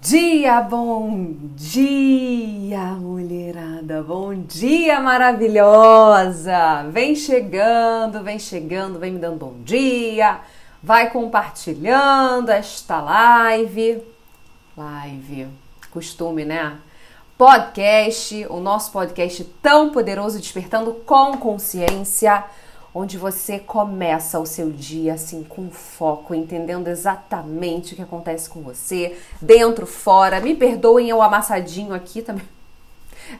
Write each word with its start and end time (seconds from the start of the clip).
dia, 0.00 0.60
bom 0.60 1.34
dia, 1.56 2.78
mulherada, 2.78 4.00
bom 4.02 4.32
dia 4.32 5.00
maravilhosa! 5.00 6.84
Vem 6.92 7.16
chegando, 7.16 8.22
vem 8.22 8.38
chegando, 8.38 8.98
vem 8.98 9.12
me 9.12 9.18
dando 9.18 9.38
bom 9.38 9.54
dia, 9.64 10.38
vai 10.80 11.10
compartilhando 11.10 12.50
esta 12.50 13.00
live. 13.00 14.00
Live, 14.76 15.48
costume, 15.90 16.44
né? 16.44 16.78
Podcast, 17.36 18.46
o 18.50 18.60
nosso 18.60 18.92
podcast 18.92 19.42
tão 19.60 19.90
poderoso, 19.90 20.38
despertando 20.38 20.92
com 21.04 21.36
consciência 21.38 22.44
onde 22.94 23.16
você 23.16 23.58
começa 23.58 24.38
o 24.38 24.46
seu 24.46 24.70
dia 24.70 25.14
assim 25.14 25.44
com 25.44 25.70
foco, 25.70 26.34
entendendo 26.34 26.88
exatamente 26.88 27.92
o 27.92 27.96
que 27.96 28.02
acontece 28.02 28.48
com 28.48 28.60
você, 28.62 29.16
dentro, 29.40 29.86
fora. 29.86 30.40
Me 30.40 30.54
perdoem 30.54 31.12
o 31.12 31.22
amassadinho 31.22 31.94
aqui 31.94 32.22
também. 32.22 32.44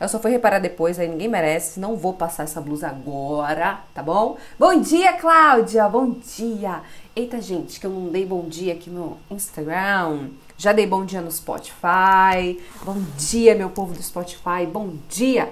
Eu 0.01 0.09
só 0.09 0.19
fui 0.19 0.31
reparar 0.31 0.59
depois, 0.59 0.99
aí 0.99 1.09
ninguém 1.09 1.29
merece. 1.29 1.81
Não 1.81 1.97
vou 1.97 2.13
passar 2.13 2.43
essa 2.43 2.61
blusa 2.61 2.89
agora, 2.89 3.81
tá 3.95 4.03
bom? 4.03 4.37
Bom 4.59 4.81
dia, 4.81 5.15
Cláudia! 5.15 5.89
Bom 5.89 6.11
dia! 6.11 6.83
Eita, 7.17 7.41
gente, 7.41 7.81
que 7.81 7.87
eu 7.87 7.91
não 7.91 8.09
dei 8.09 8.27
bom 8.27 8.43
dia 8.49 8.75
aqui 8.75 8.91
no 8.91 9.17
Instagram. 9.31 10.29
Já 10.57 10.73
dei 10.73 10.87
bom 10.87 11.05
dia 11.05 11.21
no 11.21 11.31
Spotify. 11.31 12.61
Bom 12.83 13.03
dia, 13.17 13.55
meu 13.55 13.71
povo 13.71 13.95
do 13.95 14.03
Spotify. 14.03 14.67
Bom 14.71 14.95
dia! 15.09 15.49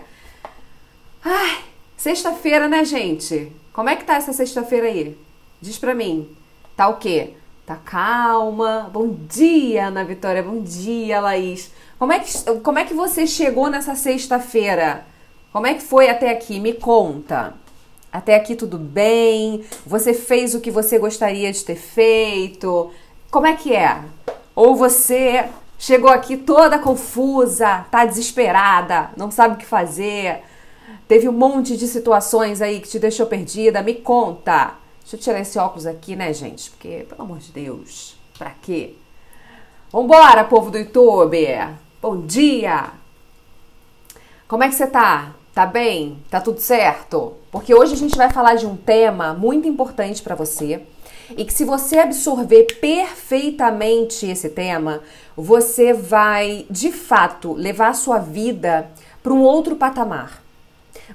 Ai, 1.25 1.65
sexta-feira, 1.97 2.69
né, 2.69 2.85
gente? 2.85 3.53
Como 3.77 3.91
é 3.91 3.97
que 3.97 4.05
tá 4.05 4.15
essa 4.15 4.33
sexta-feira 4.33 4.87
aí? 4.87 5.15
Diz 5.61 5.77
pra 5.77 5.95
mim. 5.95 6.35
Tá 6.75 6.89
o 6.89 6.97
quê? 6.97 7.35
Tá 7.67 7.77
calma? 7.77 8.89
Bom 8.91 9.15
dia, 9.29 9.89
Ana 9.89 10.03
Vitória. 10.03 10.43
Bom 10.43 10.63
dia, 10.63 11.21
Laís. 11.21 11.71
Como 11.99 12.11
é 12.11 12.21
que, 12.21 12.33
como 12.61 12.79
é 12.79 12.87
que 12.87 12.95
você 12.95 13.27
chegou 13.27 13.69
nessa 13.69 13.95
sexta-feira? 13.95 15.05
Como 15.53 15.67
é 15.67 15.75
que 15.75 15.83
foi 15.83 16.09
até 16.09 16.31
aqui? 16.31 16.59
Me 16.59 16.73
conta. 16.73 17.53
Até 18.11 18.37
aqui 18.37 18.57
tudo 18.57 18.79
bem? 18.79 19.63
Você 19.85 20.15
fez 20.15 20.55
o 20.55 20.61
que 20.63 20.71
você 20.71 20.99
gostaria 20.99 21.53
de 21.53 21.63
ter 21.63 21.77
feito? 21.77 22.91
Como 23.31 23.47
é 23.47 23.57
que 23.57 23.77
é? 23.77 24.01
Ou 24.55 24.75
você 24.75 25.51
chegou 25.79 26.09
aqui 26.09 26.39
toda 26.39 26.79
confusa, 26.79 27.85
tá 27.91 28.07
desesperada, 28.07 29.11
não 29.19 29.31
sabe 29.31 29.53
o 29.53 29.59
que 29.59 29.67
fazer? 29.67 30.43
Teve 31.09 31.29
um 31.29 31.33
monte 31.33 31.77
de 31.77 31.87
situações 31.87 32.61
aí 32.61 32.81
que 32.81 32.89
te 32.89 32.99
deixou 32.99 33.27
perdida. 33.27 33.83
Me 33.83 33.95
conta. 33.95 34.75
Deixa 35.01 35.17
eu 35.17 35.21
tirar 35.21 35.41
esse 35.41 35.59
óculos 35.59 35.87
aqui, 35.87 36.17
né, 36.17 36.33
gente? 36.33 36.71
Porque, 36.71 37.07
pelo 37.09 37.23
amor 37.23 37.39
de 37.39 37.53
Deus, 37.53 38.17
pra 38.37 38.51
quê? 38.51 38.95
Vambora, 39.93 40.43
povo 40.43 40.71
do 40.71 40.79
YouTube! 40.79 41.47
Bom 42.03 42.23
dia! 42.23 42.91
Como 44.49 44.65
é 44.65 44.69
que 44.69 44.75
você 44.75 44.87
tá? 44.87 45.33
Tá 45.55 45.65
bem? 45.65 46.19
Tá 46.29 46.41
tudo 46.41 46.61
certo? 46.61 47.35
Porque 47.53 47.73
hoje 47.73 47.95
a 47.95 47.97
gente 47.97 48.17
vai 48.17 48.31
falar 48.31 48.57
de 48.57 48.67
um 48.67 48.77
tema 48.77 49.33
muito 49.33 49.69
importante 49.69 50.21
para 50.23 50.35
você 50.35 50.83
e 51.31 51.45
que 51.45 51.53
se 51.53 51.65
você 51.65 51.99
absorver 51.99 52.65
perfeitamente 52.81 54.27
esse 54.27 54.51
tema, 54.51 55.03
você 55.37 55.93
vai 55.93 56.67
de 56.69 56.93
fato 56.93 57.53
levar 57.53 57.89
a 57.89 57.95
sua 57.95 58.19
vida 58.19 58.91
para 59.23 59.33
um 59.33 59.41
outro 59.41 59.77
patamar. 59.77 60.46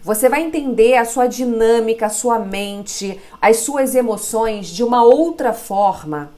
Você 0.03 0.29
vai 0.29 0.41
entender 0.41 0.95
a 0.95 1.05
sua 1.05 1.27
dinâmica, 1.27 2.05
a 2.05 2.09
sua 2.09 2.39
mente, 2.39 3.19
as 3.41 3.57
suas 3.57 3.93
emoções 3.93 4.67
de 4.67 4.83
uma 4.83 5.03
outra 5.03 5.51
forma 5.51 6.31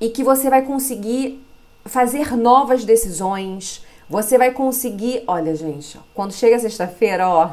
e 0.00 0.10
que 0.10 0.22
você 0.22 0.48
vai 0.48 0.62
conseguir 0.62 1.44
fazer 1.84 2.36
novas 2.36 2.84
decisões. 2.84 3.84
Você 4.08 4.38
vai 4.38 4.52
conseguir, 4.52 5.24
olha, 5.26 5.54
gente, 5.56 5.98
quando 6.14 6.32
chega 6.32 6.58
sexta-feira, 6.58 7.28
ó, 7.28 7.50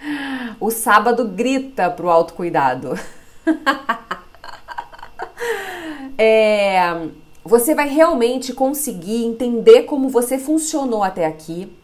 o 0.58 0.70
sábado 0.70 1.28
grita 1.28 1.90
pro 1.90 2.08
autocuidado. 2.08 2.98
é, 6.16 7.08
você 7.44 7.74
vai 7.74 7.88
realmente 7.88 8.54
conseguir 8.54 9.24
entender 9.24 9.82
como 9.82 10.08
você 10.08 10.38
funcionou 10.38 11.02
até 11.02 11.26
aqui 11.26 11.77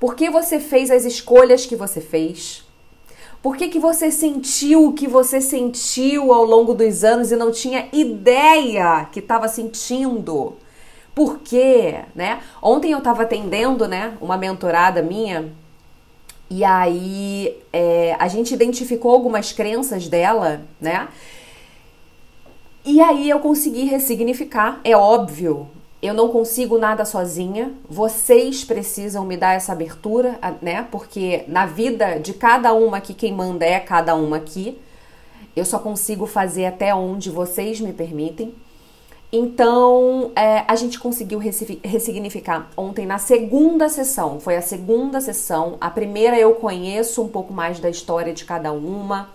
por 0.00 0.16
que 0.16 0.30
você 0.30 0.58
fez 0.58 0.90
as 0.90 1.04
escolhas 1.04 1.66
que 1.66 1.76
você 1.76 2.00
fez? 2.00 2.64
Por 3.42 3.56
que, 3.56 3.68
que 3.68 3.78
você 3.78 4.10
sentiu 4.10 4.86
o 4.86 4.92
que 4.92 5.06
você 5.06 5.40
sentiu 5.40 6.32
ao 6.32 6.44
longo 6.44 6.74
dos 6.74 7.04
anos 7.04 7.30
e 7.30 7.36
não 7.36 7.52
tinha 7.52 7.88
ideia 7.92 9.06
que 9.12 9.20
estava 9.20 9.46
sentindo? 9.46 10.56
Por 11.14 11.40
quê? 11.40 12.00
Né? 12.14 12.40
Ontem 12.62 12.92
eu 12.92 12.98
estava 12.98 13.22
atendendo 13.22 13.86
né, 13.86 14.16
uma 14.20 14.36
mentorada 14.36 15.02
minha 15.02 15.52
e 16.50 16.64
aí 16.64 17.56
é, 17.72 18.16
a 18.18 18.26
gente 18.26 18.52
identificou 18.52 19.12
algumas 19.12 19.52
crenças 19.52 20.08
dela, 20.08 20.62
né? 20.80 21.08
E 22.84 23.00
aí 23.00 23.30
eu 23.30 23.38
consegui 23.38 23.84
ressignificar, 23.84 24.80
é 24.82 24.96
óbvio, 24.96 25.68
eu 26.02 26.14
não 26.14 26.28
consigo 26.28 26.78
nada 26.78 27.04
sozinha, 27.04 27.74
vocês 27.88 28.64
precisam 28.64 29.24
me 29.24 29.36
dar 29.36 29.54
essa 29.54 29.72
abertura, 29.72 30.38
né? 30.62 30.86
Porque 30.90 31.44
na 31.46 31.66
vida 31.66 32.18
de 32.18 32.32
cada 32.32 32.72
uma 32.72 32.96
aqui, 32.96 33.12
quem 33.12 33.32
manda 33.34 33.66
é 33.66 33.78
cada 33.78 34.14
uma 34.14 34.38
aqui. 34.38 34.80
Eu 35.54 35.64
só 35.64 35.78
consigo 35.78 36.26
fazer 36.26 36.64
até 36.64 36.94
onde 36.94 37.28
vocês 37.28 37.80
me 37.80 37.92
permitem. 37.92 38.54
Então, 39.32 40.32
é, 40.34 40.64
a 40.66 40.74
gente 40.74 40.98
conseguiu 40.98 41.38
ressignificar 41.38 42.68
ontem 42.76 43.06
na 43.06 43.18
segunda 43.18 43.88
sessão. 43.88 44.40
Foi 44.40 44.56
a 44.56 44.62
segunda 44.62 45.20
sessão. 45.20 45.76
A 45.80 45.90
primeira 45.90 46.38
eu 46.38 46.54
conheço 46.54 47.22
um 47.22 47.28
pouco 47.28 47.52
mais 47.52 47.78
da 47.78 47.90
história 47.90 48.32
de 48.32 48.44
cada 48.44 48.72
uma, 48.72 49.28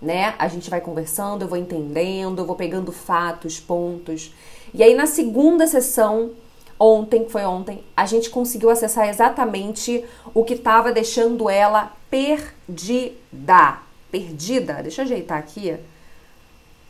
né? 0.00 0.34
A 0.38 0.48
gente 0.48 0.70
vai 0.70 0.80
conversando, 0.80 1.42
eu 1.42 1.48
vou 1.48 1.58
entendendo, 1.58 2.38
eu 2.38 2.46
vou 2.46 2.56
pegando 2.56 2.92
fatos, 2.92 3.58
pontos. 3.58 4.32
E 4.72 4.82
aí 4.82 4.94
na 4.94 5.06
segunda 5.06 5.66
sessão, 5.66 6.30
ontem, 6.78 7.24
que 7.24 7.32
foi 7.32 7.44
ontem, 7.44 7.82
a 7.96 8.06
gente 8.06 8.30
conseguiu 8.30 8.70
acessar 8.70 9.08
exatamente 9.08 10.04
o 10.32 10.44
que 10.44 10.54
estava 10.54 10.92
deixando 10.92 11.50
ela 11.50 11.92
perdida. 12.10 13.78
Perdida. 14.10 14.74
Deixa 14.82 15.02
eu 15.02 15.04
ajeitar 15.04 15.38
aqui 15.38 15.76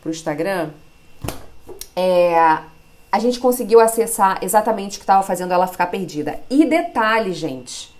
pro 0.00 0.10
Instagram. 0.10 0.70
É, 1.96 2.36
a 3.10 3.18
gente 3.18 3.40
conseguiu 3.40 3.80
acessar 3.80 4.38
exatamente 4.42 4.96
o 4.96 5.00
que 5.00 5.04
estava 5.04 5.22
fazendo 5.22 5.52
ela 5.52 5.66
ficar 5.66 5.86
perdida. 5.86 6.38
E 6.48 6.64
detalhe, 6.64 7.32
gente, 7.32 7.92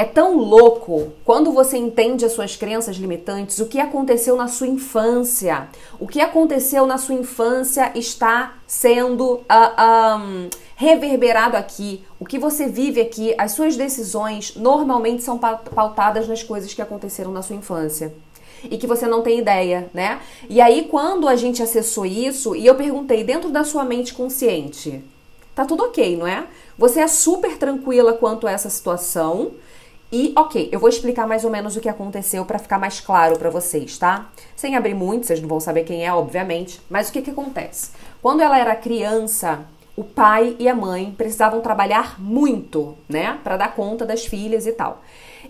é 0.00 0.04
tão 0.06 0.38
louco 0.38 1.12
quando 1.26 1.52
você 1.52 1.76
entende 1.76 2.24
as 2.24 2.32
suas 2.32 2.56
crenças 2.56 2.96
limitantes, 2.96 3.58
o 3.58 3.66
que 3.66 3.78
aconteceu 3.78 4.34
na 4.34 4.48
sua 4.48 4.66
infância. 4.66 5.68
O 5.98 6.06
que 6.06 6.22
aconteceu 6.22 6.86
na 6.86 6.96
sua 6.96 7.16
infância 7.16 7.92
está 7.94 8.54
sendo 8.66 9.34
uh, 9.34 10.18
um, 10.18 10.48
reverberado 10.74 11.54
aqui. 11.54 12.02
O 12.18 12.24
que 12.24 12.38
você 12.38 12.66
vive 12.66 12.98
aqui, 12.98 13.34
as 13.36 13.52
suas 13.52 13.76
decisões 13.76 14.56
normalmente 14.56 15.22
são 15.22 15.36
pautadas 15.36 16.26
nas 16.26 16.42
coisas 16.42 16.72
que 16.72 16.80
aconteceram 16.80 17.30
na 17.30 17.42
sua 17.42 17.56
infância 17.56 18.10
e 18.64 18.78
que 18.78 18.86
você 18.86 19.06
não 19.06 19.20
tem 19.20 19.38
ideia, 19.38 19.90
né? 19.92 20.18
E 20.48 20.62
aí, 20.62 20.86
quando 20.90 21.28
a 21.28 21.36
gente 21.36 21.62
acessou 21.62 22.06
isso, 22.06 22.56
e 22.56 22.64
eu 22.64 22.74
perguntei, 22.74 23.22
dentro 23.22 23.50
da 23.50 23.64
sua 23.64 23.84
mente 23.84 24.14
consciente, 24.14 25.04
tá 25.54 25.66
tudo 25.66 25.84
ok, 25.84 26.16
não 26.16 26.26
é? 26.26 26.46
Você 26.78 27.00
é 27.00 27.06
super 27.06 27.58
tranquila 27.58 28.14
quanto 28.14 28.46
a 28.46 28.50
essa 28.50 28.70
situação, 28.70 29.52
e, 30.12 30.32
ok, 30.36 30.68
eu 30.72 30.80
vou 30.80 30.88
explicar 30.88 31.26
mais 31.26 31.44
ou 31.44 31.50
menos 31.50 31.76
o 31.76 31.80
que 31.80 31.88
aconteceu 31.88 32.44
para 32.44 32.58
ficar 32.58 32.78
mais 32.78 33.00
claro 33.00 33.38
para 33.38 33.48
vocês, 33.48 33.96
tá? 33.96 34.28
Sem 34.56 34.74
abrir 34.74 34.94
muito, 34.94 35.26
vocês 35.26 35.40
não 35.40 35.48
vão 35.48 35.60
saber 35.60 35.84
quem 35.84 36.04
é, 36.04 36.12
obviamente. 36.12 36.80
Mas 36.90 37.08
o 37.08 37.12
que, 37.12 37.22
que 37.22 37.30
acontece? 37.30 37.90
Quando 38.20 38.40
ela 38.40 38.58
era 38.58 38.74
criança, 38.74 39.60
o 39.96 40.02
pai 40.02 40.56
e 40.58 40.68
a 40.68 40.74
mãe 40.74 41.14
precisavam 41.16 41.60
trabalhar 41.60 42.20
muito, 42.20 42.96
né? 43.08 43.38
Para 43.44 43.56
dar 43.56 43.74
conta 43.74 44.04
das 44.04 44.26
filhas 44.26 44.66
e 44.66 44.72
tal. 44.72 45.00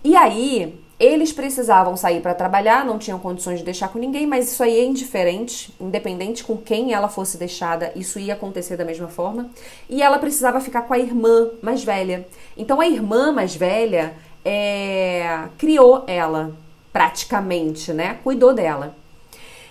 E 0.04 0.14
aí, 0.14 0.78
eles 1.00 1.32
precisavam 1.32 1.96
sair 1.96 2.20
para 2.20 2.34
trabalhar, 2.34 2.84
não 2.84 2.98
tinham 2.98 3.18
condições 3.18 3.60
de 3.60 3.64
deixar 3.64 3.88
com 3.88 3.98
ninguém, 3.98 4.26
mas 4.26 4.52
isso 4.52 4.62
aí 4.62 4.78
é 4.78 4.84
indiferente, 4.84 5.74
independente 5.80 6.44
com 6.44 6.58
quem 6.58 6.92
ela 6.92 7.08
fosse 7.08 7.38
deixada, 7.38 7.90
isso 7.96 8.18
ia 8.18 8.34
acontecer 8.34 8.76
da 8.76 8.84
mesma 8.84 9.08
forma. 9.08 9.48
E 9.88 10.02
ela 10.02 10.18
precisava 10.18 10.60
ficar 10.60 10.82
com 10.82 10.92
a 10.92 10.98
irmã 10.98 11.48
mais 11.62 11.82
velha. 11.82 12.28
Então 12.54 12.82
a 12.82 12.86
irmã 12.86 13.32
mais 13.32 13.56
velha 13.56 14.14
é, 14.44 15.48
criou 15.58 16.04
ela, 16.06 16.52
praticamente, 16.92 17.92
né? 17.92 18.18
Cuidou 18.22 18.54
dela. 18.54 18.94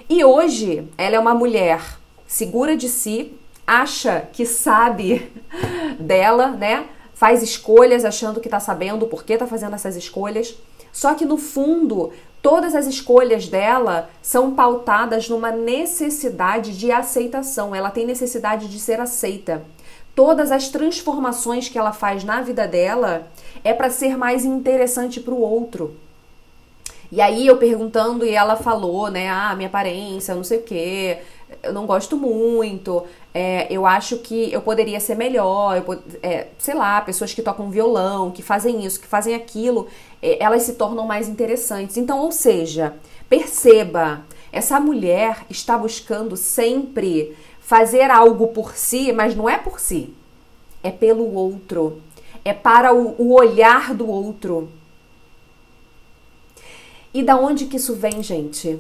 E 0.10 0.24
hoje 0.24 0.88
ela 0.98 1.16
é 1.16 1.20
uma 1.20 1.36
mulher 1.36 1.82
segura 2.28 2.76
de 2.76 2.90
si, 2.90 3.34
acha 3.66 4.28
que 4.34 4.46
sabe 4.46 5.32
dela, 6.00 6.48
né? 6.48 6.86
Faz 7.14 7.44
escolhas 7.44 8.06
achando 8.06 8.40
que 8.40 8.50
tá 8.50 8.60
sabendo 8.60 9.06
por 9.06 9.24
que 9.24 9.38
tá 9.38 9.46
fazendo 9.46 9.76
essas 9.76 9.96
escolhas. 9.96 10.56
Só 10.92 11.14
que 11.14 11.26
no 11.26 11.38
fundo, 11.38 12.12
todas 12.42 12.74
as 12.74 12.88
escolhas 12.88 13.48
dela 13.48 14.10
são 14.22 14.56
pautadas 14.56 15.30
numa 15.30 15.52
necessidade 15.52 16.76
de 16.78 16.92
aceitação. 16.92 17.76
Ela 17.76 17.92
tem 17.92 18.06
necessidade 18.06 18.68
de 18.68 18.80
ser 18.80 19.00
aceita. 19.00 19.64
todas 20.16 20.52
as 20.52 20.68
transformações 20.68 21.70
que 21.70 21.78
ela 21.78 21.94
faz 21.94 22.24
na 22.24 22.42
vida 22.42 22.68
dela 22.68 23.28
é 23.64 23.74
para 23.74 23.90
ser 23.90 24.18
mais 24.18 24.46
interessante 24.46 25.20
para 25.20 25.34
o 25.34 25.42
outro. 25.42 25.96
E 27.12 27.22
aí 27.22 27.48
eu 27.48 27.58
perguntando 27.58 28.26
e 28.26 28.30
ela 28.30 28.56
falou, 28.56 29.10
né? 29.10 29.30
Ah, 29.30 29.56
minha 29.56 29.68
aparência, 29.68 30.36
não 30.36 30.44
sei 30.44 30.60
o 30.60 30.64
quê, 30.64 31.18
eu 31.64 31.74
não 31.74 31.86
gosto 31.86 32.16
muito. 32.16 33.04
É, 33.34 33.68
eu 33.72 33.86
acho 33.86 34.18
que 34.18 34.52
eu 34.54 34.62
poderia 34.62 35.00
ser 35.00 35.16
melhor. 35.16 35.78
Eu, 35.78 36.04
é, 36.22 36.48
sei 36.58 36.76
lá, 36.76 37.02
pessoas 37.02 37.34
que 37.34 37.42
tocam 37.42 37.70
violão, 37.70 38.32
que 38.32 38.44
fazem 38.44 38.86
isso, 38.86 39.00
que 39.00 39.08
fazem 39.08 39.34
aquilo, 39.34 39.88
é, 40.22 40.44
elas 40.44 40.64
se 40.64 40.74
tornam 40.74 41.06
mais 41.08 41.28
interessantes. 41.28 41.98
Então, 41.98 42.20
ou 42.20 42.32
seja, 42.32 42.94
perceba, 43.28 44.22
essa 44.52 44.80
mulher 44.80 45.46
está 45.50 45.78
buscando 45.78 46.38
sempre 46.38 47.36
fazer 47.60 48.10
algo 48.10 48.48
por 48.48 48.76
si, 48.76 49.12
mas 49.12 49.36
não 49.36 49.48
é 49.48 49.58
por 49.58 49.80
si, 49.80 50.14
é 50.82 50.90
pelo 50.90 51.36
outro, 51.36 52.02
é 52.50 52.54
para 52.54 52.94
o, 52.94 53.16
o 53.18 53.34
olhar 53.34 53.94
do 53.94 54.10
outro. 54.10 54.70
E 57.14 57.24
da 57.24 57.38
onde 57.38 57.66
que 57.66 57.78
isso 57.78 57.96
vem, 57.96 58.22
gente? 58.22 58.80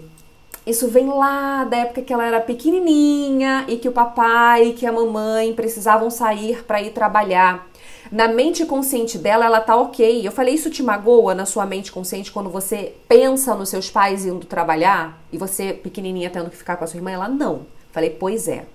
Isso 0.65 0.87
vem 0.87 1.07
lá 1.07 1.63
da 1.63 1.77
época 1.77 2.01
que 2.01 2.13
ela 2.13 2.25
era 2.25 2.39
pequenininha 2.39 3.65
e 3.67 3.77
que 3.77 3.89
o 3.89 3.91
papai 3.91 4.67
e 4.67 4.73
que 4.73 4.85
a 4.85 4.91
mamãe 4.91 5.53
precisavam 5.53 6.11
sair 6.11 6.63
para 6.63 6.81
ir 6.81 6.91
trabalhar. 6.91 7.67
Na 8.11 8.27
mente 8.27 8.65
consciente 8.65 9.17
dela, 9.17 9.45
ela 9.45 9.61
tá 9.61 9.75
ok. 9.75 10.27
Eu 10.27 10.31
falei, 10.31 10.53
isso 10.53 10.69
te 10.69 10.83
magoa 10.83 11.33
na 11.33 11.45
sua 11.45 11.65
mente 11.65 11.91
consciente 11.91 12.31
quando 12.31 12.49
você 12.49 12.93
pensa 13.07 13.55
nos 13.55 13.69
seus 13.69 13.89
pais 13.89 14.25
indo 14.25 14.45
trabalhar 14.45 15.19
e 15.31 15.37
você, 15.37 15.73
pequenininha, 15.73 16.29
tendo 16.29 16.49
que 16.49 16.57
ficar 16.57 16.77
com 16.77 16.83
a 16.83 16.87
sua 16.87 16.97
irmã? 16.97 17.11
Ela, 17.11 17.27
não. 17.27 17.61
Falei, 17.91 18.11
pois 18.11 18.47
é. 18.47 18.65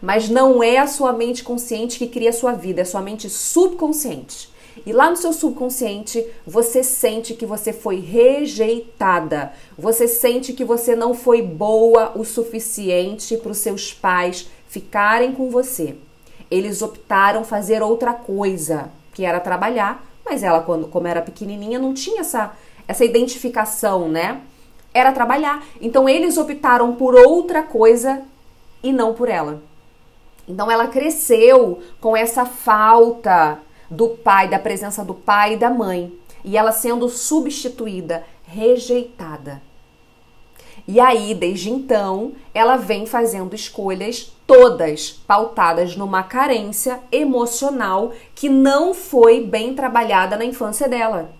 Mas 0.00 0.28
não 0.28 0.62
é 0.62 0.78
a 0.78 0.86
sua 0.86 1.12
mente 1.12 1.42
consciente 1.42 1.98
que 1.98 2.06
cria 2.06 2.30
a 2.30 2.34
sua 2.34 2.52
vida, 2.52 2.80
é 2.80 2.82
a 2.82 2.86
sua 2.86 3.00
mente 3.00 3.28
subconsciente. 3.28 4.50
E 4.86 4.92
lá 4.92 5.10
no 5.10 5.16
seu 5.16 5.32
subconsciente, 5.32 6.24
você 6.46 6.82
sente 6.82 7.34
que 7.34 7.44
você 7.44 7.72
foi 7.72 8.00
rejeitada. 8.00 9.52
Você 9.76 10.08
sente 10.08 10.52
que 10.52 10.64
você 10.64 10.94
não 10.94 11.12
foi 11.12 11.42
boa 11.42 12.12
o 12.14 12.24
suficiente 12.24 13.36
para 13.36 13.52
os 13.52 13.58
seus 13.58 13.92
pais 13.92 14.48
ficarem 14.68 15.32
com 15.32 15.50
você. 15.50 15.96
Eles 16.50 16.82
optaram 16.82 17.44
fazer 17.44 17.82
outra 17.82 18.12
coisa, 18.12 18.90
que 19.12 19.24
era 19.24 19.38
trabalhar, 19.38 20.04
mas 20.24 20.42
ela, 20.42 20.60
quando, 20.60 20.88
como 20.88 21.06
era 21.06 21.20
pequenininha, 21.20 21.78
não 21.78 21.92
tinha 21.92 22.20
essa, 22.20 22.56
essa 22.88 23.04
identificação, 23.04 24.08
né? 24.08 24.40
Era 24.94 25.12
trabalhar. 25.12 25.64
Então 25.80 26.08
eles 26.08 26.38
optaram 26.38 26.94
por 26.94 27.14
outra 27.14 27.62
coisa 27.62 28.22
e 28.82 28.92
não 28.92 29.14
por 29.14 29.28
ela. 29.28 29.62
Então 30.48 30.70
ela 30.70 30.88
cresceu 30.88 31.82
com 32.00 32.16
essa 32.16 32.44
falta 32.44 33.58
do 33.90 34.08
pai, 34.08 34.48
da 34.48 34.58
presença 34.58 35.04
do 35.04 35.14
pai 35.14 35.54
e 35.54 35.56
da 35.56 35.70
mãe, 35.70 36.12
e 36.44 36.56
ela 36.56 36.72
sendo 36.72 37.08
substituída, 37.08 38.24
rejeitada. 38.44 39.62
E 40.86 40.98
aí, 40.98 41.34
desde 41.34 41.70
então, 41.70 42.32
ela 42.52 42.76
vem 42.76 43.06
fazendo 43.06 43.54
escolhas 43.54 44.32
todas 44.46 45.10
pautadas 45.10 45.94
numa 45.94 46.22
carência 46.22 47.00
emocional 47.12 48.12
que 48.34 48.48
não 48.48 48.92
foi 48.92 49.40
bem 49.40 49.74
trabalhada 49.74 50.36
na 50.36 50.44
infância 50.44 50.88
dela. 50.88 51.30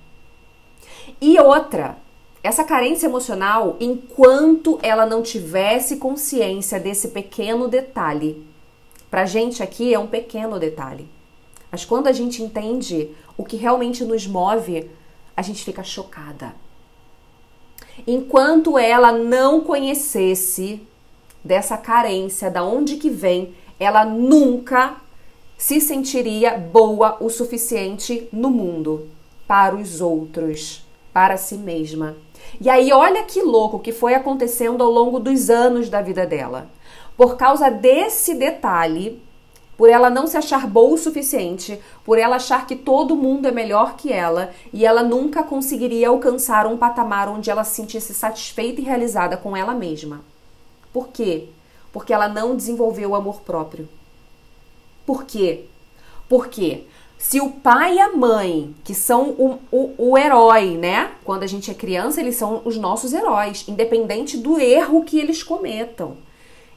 E 1.20 1.38
outra, 1.40 1.96
essa 2.42 2.62
carência 2.62 3.06
emocional, 3.06 3.76
enquanto 3.80 4.78
ela 4.82 5.04
não 5.04 5.22
tivesse 5.22 5.96
consciência 5.96 6.78
desse 6.78 7.08
pequeno 7.08 7.66
detalhe, 7.66 8.46
Pra 9.10 9.26
gente 9.26 9.62
aqui 9.62 9.92
é 9.92 9.98
um 9.98 10.06
pequeno 10.06 10.58
detalhe. 10.58 11.08
Mas 11.70 11.84
quando 11.84 12.06
a 12.06 12.12
gente 12.12 12.42
entende 12.42 13.10
o 13.36 13.44
que 13.44 13.56
realmente 13.56 14.04
nos 14.04 14.26
move, 14.26 14.88
a 15.36 15.42
gente 15.42 15.64
fica 15.64 15.82
chocada. 15.82 16.54
Enquanto 18.06 18.78
ela 18.78 19.10
não 19.10 19.62
conhecesse 19.62 20.80
dessa 21.44 21.76
carência, 21.76 22.50
da 22.50 22.62
onde 22.62 22.96
que 22.96 23.10
vem, 23.10 23.54
ela 23.78 24.04
nunca 24.04 24.96
se 25.58 25.80
sentiria 25.80 26.56
boa 26.56 27.16
o 27.20 27.28
suficiente 27.28 28.28
no 28.32 28.50
mundo 28.50 29.08
para 29.46 29.74
os 29.74 30.00
outros, 30.00 30.84
para 31.12 31.36
si 31.36 31.56
mesma. 31.56 32.16
E 32.60 32.68
aí 32.70 32.92
olha 32.92 33.24
que 33.24 33.42
louco 33.42 33.78
que 33.78 33.92
foi 33.92 34.14
acontecendo 34.14 34.82
ao 34.82 34.90
longo 34.90 35.18
dos 35.18 35.50
anos 35.50 35.88
da 35.88 36.00
vida 36.00 36.24
dela 36.26 36.68
por 37.20 37.36
causa 37.36 37.68
desse 37.70 38.34
detalhe, 38.34 39.22
por 39.76 39.90
ela 39.90 40.08
não 40.08 40.26
se 40.26 40.38
achar 40.38 40.66
boa 40.66 40.94
o 40.94 40.96
suficiente, 40.96 41.78
por 42.02 42.16
ela 42.16 42.36
achar 42.36 42.66
que 42.66 42.74
todo 42.74 43.14
mundo 43.14 43.46
é 43.46 43.50
melhor 43.50 43.94
que 43.94 44.10
ela 44.10 44.54
e 44.72 44.86
ela 44.86 45.02
nunca 45.02 45.42
conseguiria 45.42 46.08
alcançar 46.08 46.66
um 46.66 46.78
patamar 46.78 47.28
onde 47.28 47.50
ela 47.50 47.62
se 47.62 47.74
sentisse 47.74 48.14
satisfeita 48.14 48.80
e 48.80 48.84
realizada 48.84 49.36
com 49.36 49.54
ela 49.54 49.74
mesma. 49.74 50.22
Por 50.94 51.08
quê? 51.08 51.48
Porque 51.92 52.14
ela 52.14 52.26
não 52.26 52.56
desenvolveu 52.56 53.10
o 53.10 53.14
amor 53.14 53.42
próprio. 53.42 53.86
Por 55.04 55.24
quê? 55.24 55.66
Porque 56.26 56.86
se 57.18 57.38
o 57.38 57.50
pai 57.50 57.96
e 57.96 58.00
a 58.00 58.16
mãe, 58.16 58.74
que 58.82 58.94
são 58.94 59.28
o, 59.32 59.58
o, 59.70 59.94
o, 59.98 60.16
herói, 60.16 60.78
né? 60.78 61.10
Quando 61.22 61.42
a 61.42 61.46
gente 61.46 61.70
é 61.70 61.74
criança, 61.74 62.18
eles 62.18 62.36
são 62.36 62.62
os 62.64 62.78
nossos 62.78 63.12
heróis, 63.12 63.68
independente 63.68 64.38
do 64.38 64.58
erro 64.58 65.04
que 65.04 65.18
eles 65.18 65.42
cometam. 65.42 66.16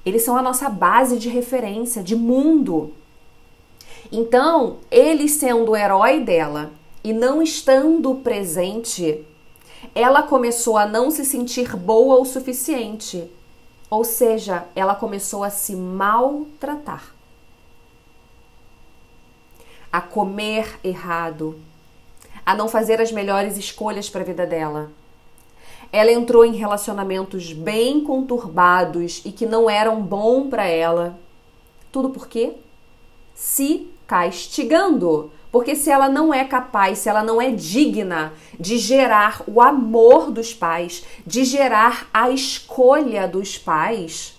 Eles 0.06 0.24
são 0.24 0.36
a 0.36 0.42
nossa 0.42 0.70
base 0.70 1.18
de 1.18 1.30
referência, 1.30 2.04
de 2.04 2.16
mundo. 2.16 2.94
Então, 4.12 4.78
ele 4.92 5.30
sendo 5.30 5.72
o 5.72 5.76
herói 5.76 6.20
dela 6.20 6.72
e 7.04 7.14
não 7.14 7.42
estando 7.42 8.16
presente, 8.16 9.26
ela 9.96 10.24
começou 10.24 10.78
a 10.78 10.86
não 10.86 11.10
se 11.10 11.24
sentir 11.24 11.76
boa 11.76 12.20
o 12.20 12.26
suficiente. 12.26 13.30
Ou 13.90 14.04
seja, 14.04 14.66
ela 14.76 14.96
começou 14.96 15.44
a 15.44 15.50
se 15.50 15.76
maltratar. 15.76 17.14
A 19.92 20.02
comer 20.02 20.80
errado, 20.84 21.60
a 22.46 22.56
não 22.56 22.68
fazer 22.68 23.00
as 23.00 23.12
melhores 23.12 23.58
escolhas 23.58 24.10
para 24.10 24.22
a 24.22 24.26
vida 24.26 24.46
dela 24.46 24.92
ela 25.94 26.12
entrou 26.12 26.44
em 26.44 26.56
relacionamentos 26.56 27.54
bem 27.54 28.04
conturbados 28.04 29.22
e 29.24 29.32
que 29.32 29.46
não 29.46 29.70
eram 29.70 30.02
bom 30.02 30.50
para 30.50 30.66
ela. 30.66 31.20
Tudo 31.92 32.10
por 32.10 32.28
quê? 32.28 32.54
Se 33.36 33.88
castigando. 34.08 35.32
Porque 35.52 35.76
se 35.76 35.92
ela 35.92 36.10
não 36.10 36.34
é 36.34 36.44
capaz, 36.46 36.98
se 36.98 37.10
ela 37.10 37.24
não 37.24 37.40
é 37.40 37.52
digna 37.52 38.34
de 38.60 38.80
gerar 38.80 39.44
o 39.46 39.62
amor 39.62 40.32
dos 40.32 40.52
pais, 40.52 41.06
de 41.28 41.46
gerar 41.46 42.10
a 42.12 42.32
escolha 42.32 43.28
dos 43.28 43.60
pais 43.60 44.36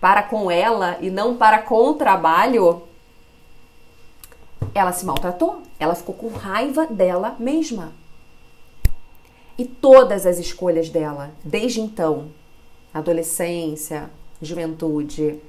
para 0.00 0.22
com 0.22 0.48
ela 0.48 0.98
e 1.00 1.10
não 1.10 1.36
para 1.36 1.58
com 1.58 1.88
o 1.88 1.94
trabalho, 1.94 2.80
ela 4.72 4.92
se 4.92 5.04
maltratou, 5.04 5.62
ela 5.80 5.96
ficou 5.96 6.14
com 6.14 6.28
raiva 6.28 6.86
dela 6.86 7.34
mesma 7.40 7.92
e 9.58 9.64
todas 9.64 10.26
as 10.26 10.38
escolhas 10.38 10.88
dela, 10.88 11.32
desde 11.44 11.80
então, 11.80 12.30
adolescência, 12.92 14.10
juventude, 14.40 15.40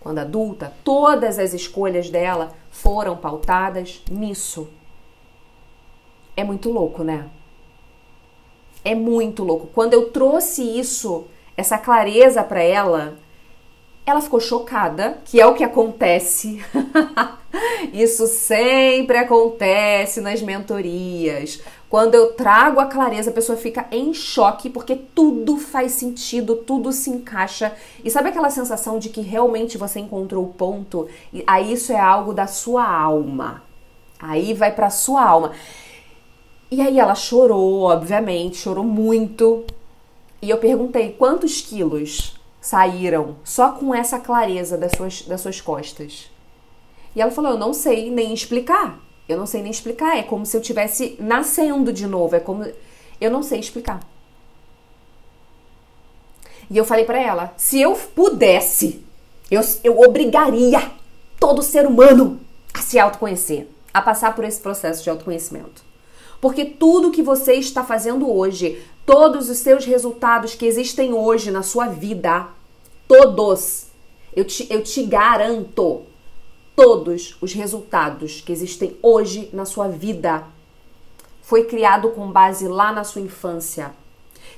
quando 0.00 0.18
adulta, 0.18 0.72
todas 0.84 1.38
as 1.38 1.52
escolhas 1.52 2.10
dela 2.10 2.52
foram 2.70 3.16
pautadas 3.16 4.02
nisso. 4.10 4.68
É 6.36 6.44
muito 6.44 6.70
louco, 6.70 7.02
né? 7.02 7.28
É 8.84 8.94
muito 8.94 9.42
louco. 9.42 9.68
Quando 9.68 9.94
eu 9.94 10.10
trouxe 10.10 10.62
isso, 10.62 11.26
essa 11.56 11.76
clareza 11.76 12.44
para 12.44 12.62
ela, 12.62 13.18
ela 14.06 14.20
ficou 14.20 14.38
chocada, 14.38 15.18
que 15.24 15.40
é 15.40 15.46
o 15.46 15.54
que 15.54 15.64
acontece. 15.64 16.62
Isso 17.92 18.26
sempre 18.28 19.16
acontece 19.18 20.20
nas 20.20 20.40
mentorias. 20.40 21.60
Quando 21.88 22.16
eu 22.16 22.32
trago 22.32 22.80
a 22.80 22.86
clareza, 22.86 23.30
a 23.30 23.32
pessoa 23.32 23.56
fica 23.56 23.86
em 23.92 24.12
choque 24.12 24.68
porque 24.68 24.96
tudo 24.96 25.56
faz 25.56 25.92
sentido, 25.92 26.56
tudo 26.56 26.92
se 26.92 27.10
encaixa. 27.10 27.72
E 28.04 28.10
sabe 28.10 28.30
aquela 28.30 28.50
sensação 28.50 28.98
de 28.98 29.08
que 29.08 29.20
realmente 29.20 29.78
você 29.78 30.00
encontrou 30.00 30.44
o 30.44 30.52
ponto? 30.52 31.08
E 31.32 31.44
aí 31.46 31.72
isso 31.72 31.92
é 31.92 32.00
algo 32.00 32.34
da 32.34 32.48
sua 32.48 32.84
alma. 32.84 33.62
Aí 34.18 34.52
vai 34.52 34.72
para 34.72 34.90
sua 34.90 35.22
alma. 35.22 35.52
E 36.70 36.80
aí 36.80 36.98
ela 36.98 37.14
chorou, 37.14 37.82
obviamente, 37.82 38.56
chorou 38.56 38.84
muito. 38.84 39.64
E 40.42 40.50
eu 40.50 40.58
perguntei 40.58 41.12
quantos 41.12 41.60
quilos 41.60 42.36
saíram 42.60 43.36
só 43.44 43.70
com 43.70 43.94
essa 43.94 44.18
clareza 44.18 44.76
das 44.76 44.90
suas, 44.92 45.22
das 45.22 45.40
suas 45.40 45.60
costas? 45.60 46.28
E 47.14 47.22
ela 47.22 47.30
falou: 47.30 47.52
Eu 47.52 47.58
não 47.58 47.72
sei 47.72 48.10
nem 48.10 48.34
explicar. 48.34 49.05
Eu 49.28 49.36
não 49.36 49.46
sei 49.46 49.62
nem 49.62 49.70
explicar. 49.70 50.16
É 50.16 50.22
como 50.22 50.46
se 50.46 50.56
eu 50.56 50.60
tivesse 50.60 51.16
nascendo 51.18 51.92
de 51.92 52.06
novo. 52.06 52.36
É 52.36 52.40
como. 52.40 52.64
Eu 53.20 53.30
não 53.30 53.42
sei 53.42 53.58
explicar. 53.60 54.00
E 56.70 56.76
eu 56.76 56.84
falei 56.84 57.04
para 57.04 57.20
ela: 57.20 57.54
se 57.56 57.80
eu 57.80 57.94
pudesse, 57.94 59.04
eu, 59.50 59.60
eu 59.82 60.00
obrigaria 60.00 60.90
todo 61.38 61.62
ser 61.62 61.86
humano 61.86 62.40
a 62.72 62.80
se 62.80 62.98
autoconhecer, 62.98 63.68
a 63.92 64.02
passar 64.02 64.34
por 64.34 64.44
esse 64.44 64.60
processo 64.60 65.02
de 65.02 65.10
autoconhecimento. 65.10 65.84
Porque 66.40 66.64
tudo 66.64 67.10
que 67.10 67.22
você 67.22 67.54
está 67.54 67.82
fazendo 67.82 68.30
hoje, 68.30 68.82
todos 69.04 69.48
os 69.48 69.58
seus 69.58 69.84
resultados 69.84 70.54
que 70.54 70.66
existem 70.66 71.12
hoje 71.12 71.50
na 71.50 71.62
sua 71.62 71.86
vida, 71.86 72.46
todos, 73.08 73.86
eu 74.34 74.44
te, 74.44 74.66
eu 74.70 74.82
te 74.82 75.02
garanto, 75.04 76.02
todos 76.76 77.36
os 77.40 77.54
resultados 77.54 78.42
que 78.42 78.52
existem 78.52 78.96
hoje 79.02 79.48
na 79.52 79.64
sua 79.64 79.88
vida 79.88 80.44
foi 81.42 81.64
criado 81.64 82.10
com 82.10 82.30
base 82.30 82.68
lá 82.68 82.92
na 82.92 83.02
sua 83.02 83.22
infância. 83.22 83.92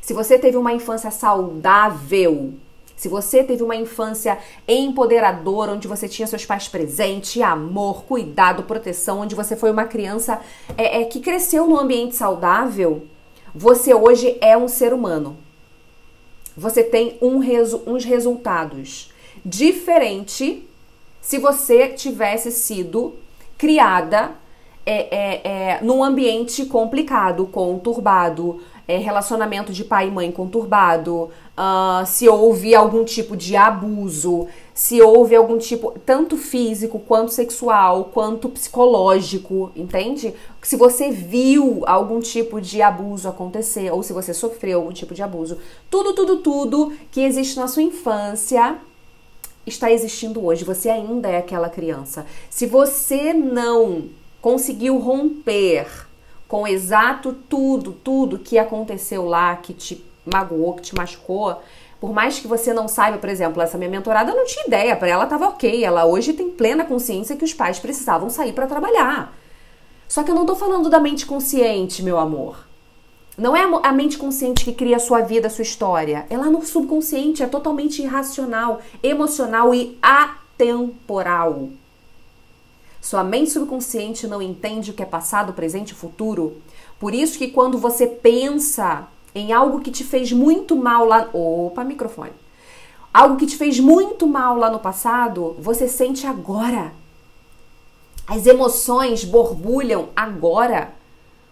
Se 0.00 0.12
você 0.12 0.38
teve 0.38 0.56
uma 0.56 0.72
infância 0.72 1.10
saudável, 1.10 2.54
se 2.96 3.08
você 3.08 3.44
teve 3.44 3.62
uma 3.62 3.76
infância 3.76 4.36
empoderadora, 4.66 5.72
onde 5.72 5.86
você 5.86 6.08
tinha 6.08 6.26
seus 6.26 6.44
pais 6.44 6.66
presentes, 6.66 7.40
amor, 7.40 8.02
cuidado, 8.04 8.64
proteção, 8.64 9.20
onde 9.20 9.36
você 9.36 9.54
foi 9.54 9.70
uma 9.70 9.84
criança 9.84 10.40
é, 10.76 11.02
é, 11.02 11.04
que 11.04 11.20
cresceu 11.20 11.68
num 11.68 11.78
ambiente 11.78 12.16
saudável, 12.16 13.06
você 13.54 13.94
hoje 13.94 14.36
é 14.40 14.56
um 14.56 14.66
ser 14.66 14.92
humano. 14.92 15.36
Você 16.56 16.82
tem 16.82 17.16
um 17.22 17.38
resu 17.38 17.82
uns 17.86 18.04
resultados 18.04 19.12
diferente 19.44 20.67
se 21.20 21.38
você 21.38 21.88
tivesse 21.88 22.50
sido 22.50 23.14
criada 23.56 24.32
é, 24.90 24.92
é, 25.14 25.40
é, 25.44 25.80
num 25.82 26.02
ambiente 26.02 26.64
complicado, 26.64 27.44
conturbado, 27.46 28.60
é, 28.88 28.96
relacionamento 28.96 29.70
de 29.70 29.84
pai 29.84 30.08
e 30.08 30.10
mãe 30.10 30.32
conturbado, 30.32 31.24
uh, 31.58 32.06
se 32.06 32.26
houve 32.26 32.74
algum 32.74 33.04
tipo 33.04 33.36
de 33.36 33.54
abuso, 33.54 34.48
se 34.72 35.02
houve 35.02 35.36
algum 35.36 35.58
tipo, 35.58 35.92
tanto 36.06 36.38
físico, 36.38 36.98
quanto 37.00 37.32
sexual, 37.32 38.04
quanto 38.14 38.48
psicológico, 38.48 39.70
entende? 39.76 40.32
Se 40.62 40.74
você 40.74 41.10
viu 41.10 41.82
algum 41.84 42.18
tipo 42.18 42.58
de 42.58 42.80
abuso 42.80 43.28
acontecer, 43.28 43.92
ou 43.92 44.02
se 44.02 44.14
você 44.14 44.32
sofreu 44.32 44.78
algum 44.78 44.92
tipo 44.92 45.14
de 45.14 45.22
abuso, 45.22 45.58
tudo, 45.90 46.14
tudo, 46.14 46.36
tudo 46.36 46.92
que 47.12 47.20
existe 47.20 47.58
na 47.58 47.68
sua 47.68 47.82
infância 47.82 48.78
está 49.68 49.90
existindo 49.90 50.44
hoje. 50.44 50.64
Você 50.64 50.88
ainda 50.88 51.28
é 51.28 51.38
aquela 51.38 51.68
criança. 51.68 52.26
Se 52.50 52.66
você 52.66 53.32
não 53.32 54.08
conseguiu 54.40 54.98
romper 54.98 55.86
com 56.46 56.66
exato 56.66 57.32
tudo, 57.48 57.92
tudo 57.92 58.38
que 58.38 58.58
aconteceu 58.58 59.26
lá, 59.26 59.56
que 59.56 59.74
te 59.74 60.04
magoou, 60.24 60.74
que 60.74 60.82
te 60.82 60.94
machucou, 60.94 61.60
por 62.00 62.12
mais 62.12 62.38
que 62.38 62.46
você 62.46 62.72
não 62.72 62.86
saiba, 62.86 63.18
por 63.18 63.28
exemplo, 63.28 63.60
essa 63.60 63.76
minha 63.76 63.90
mentorada 63.90 64.32
não 64.32 64.44
tinha 64.44 64.66
ideia, 64.66 64.96
para 64.96 65.08
ela 65.08 65.24
estava 65.24 65.48
ok, 65.48 65.84
ela 65.84 66.06
hoje 66.06 66.32
tem 66.32 66.48
plena 66.48 66.84
consciência 66.84 67.36
que 67.36 67.44
os 67.44 67.52
pais 67.52 67.78
precisavam 67.78 68.30
sair 68.30 68.52
para 68.52 68.66
trabalhar. 68.66 69.36
Só 70.06 70.22
que 70.22 70.30
eu 70.30 70.34
não 70.34 70.42
estou 70.42 70.56
falando 70.56 70.88
da 70.88 71.00
mente 71.00 71.26
consciente, 71.26 72.02
meu 72.02 72.18
amor. 72.18 72.67
Não 73.38 73.56
é 73.56 73.62
a 73.84 73.92
mente 73.92 74.18
consciente 74.18 74.64
que 74.64 74.72
cria 74.72 74.96
a 74.96 75.00
sua 75.00 75.20
vida, 75.20 75.46
a 75.46 75.50
sua 75.50 75.62
história. 75.62 76.26
É 76.28 76.36
lá 76.36 76.46
no 76.46 76.60
subconsciente, 76.66 77.40
é 77.40 77.46
totalmente 77.46 78.02
irracional, 78.02 78.80
emocional 79.00 79.72
e 79.72 79.96
atemporal. 80.02 81.68
Sua 83.00 83.22
mente 83.22 83.50
subconsciente 83.50 84.26
não 84.26 84.42
entende 84.42 84.90
o 84.90 84.94
que 84.94 85.04
é 85.04 85.06
passado, 85.06 85.52
presente 85.52 85.90
e 85.90 85.94
futuro. 85.94 86.60
Por 86.98 87.14
isso 87.14 87.38
que 87.38 87.46
quando 87.46 87.78
você 87.78 88.08
pensa 88.08 89.06
em 89.32 89.52
algo 89.52 89.80
que 89.82 89.92
te 89.92 90.02
fez 90.02 90.32
muito 90.32 90.74
mal 90.74 91.04
lá, 91.04 91.28
opa, 91.32 91.84
microfone. 91.84 92.32
Algo 93.14 93.36
que 93.36 93.46
te 93.46 93.56
fez 93.56 93.78
muito 93.78 94.26
mal 94.26 94.56
lá 94.56 94.68
no 94.68 94.80
passado, 94.80 95.54
você 95.60 95.86
sente 95.86 96.26
agora. 96.26 96.92
As 98.26 98.46
emoções 98.46 99.24
borbulham 99.24 100.08
agora. 100.16 100.97